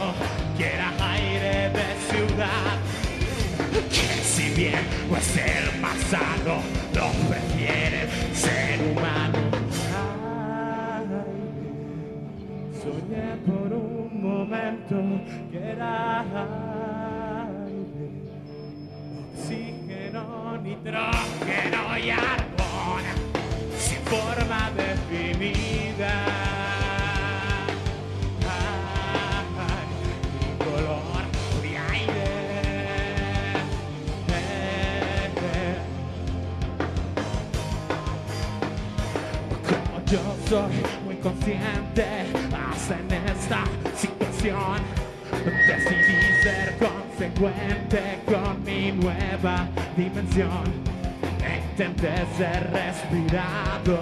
[0.58, 2.78] que era aire de ciudad.
[3.90, 6.62] Que si bien pues el pasado
[6.94, 9.40] lo prefiere ser humano.
[12.82, 14.96] Soñé por un momento
[15.52, 16.22] que era
[17.42, 18.10] aire,
[19.34, 23.28] oxígeno, nitrógeno y argón
[24.10, 26.14] forma definida.
[30.39, 31.24] Mi color
[31.62, 32.30] de aire.
[39.70, 42.05] Como yo soy muy consciente,
[42.72, 43.64] hasta en esta
[43.95, 44.80] situación
[45.68, 50.89] decidí ser consecuente con mi nueva dimensión
[51.80, 54.01] intentes ser respirado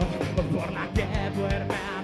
[0.52, 1.06] por la que
[1.36, 1.97] duerme.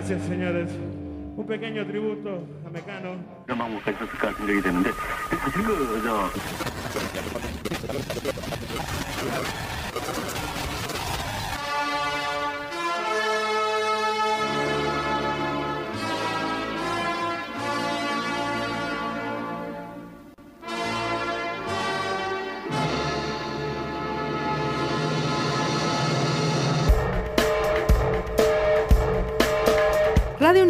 [0.00, 0.70] Gracias, señores.
[1.36, 3.16] Un pequeño tributo a Mecano.